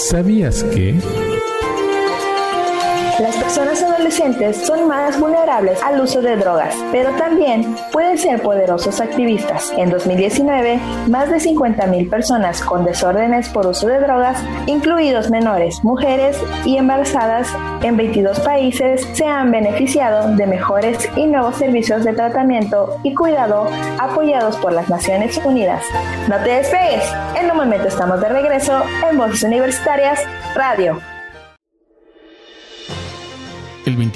¿Sabías 0.07 0.63
que? 0.65 1.24
Personas 3.45 3.83
adolescentes 3.83 4.57
son 4.65 4.87
más 4.87 5.19
vulnerables 5.19 5.79
al 5.83 6.01
uso 6.01 6.19
de 6.19 6.35
drogas, 6.35 6.75
pero 6.91 7.11
también 7.11 7.75
pueden 7.91 8.17
ser 8.17 8.41
poderosos 8.41 8.99
activistas. 8.99 9.71
En 9.77 9.91
2019, 9.91 10.79
más 11.09 11.29
de 11.29 11.37
50.000 11.37 12.09
personas 12.09 12.59
con 12.61 12.83
desórdenes 12.83 13.47
por 13.49 13.67
uso 13.67 13.85
de 13.85 13.99
drogas, 13.99 14.43
incluidos 14.65 15.29
menores, 15.29 15.83
mujeres 15.83 16.41
y 16.65 16.77
embarazadas 16.77 17.47
en 17.83 17.95
22 17.95 18.39
países, 18.39 19.07
se 19.13 19.27
han 19.27 19.51
beneficiado 19.51 20.35
de 20.35 20.47
mejores 20.47 21.07
y 21.15 21.27
nuevos 21.27 21.55
servicios 21.57 22.03
de 22.03 22.13
tratamiento 22.13 22.97
y 23.03 23.13
cuidado 23.13 23.67
apoyados 23.99 24.57
por 24.57 24.73
las 24.73 24.89
Naciones 24.89 25.39
Unidas. 25.45 25.83
No 26.27 26.37
te 26.37 26.49
despegues, 26.49 27.05
en 27.39 27.51
un 27.51 27.57
momento 27.57 27.87
estamos 27.87 28.19
de 28.19 28.27
regreso 28.27 28.81
en 29.07 29.19
Voces 29.19 29.43
Universitarias 29.43 30.19
Radio. 30.55 30.99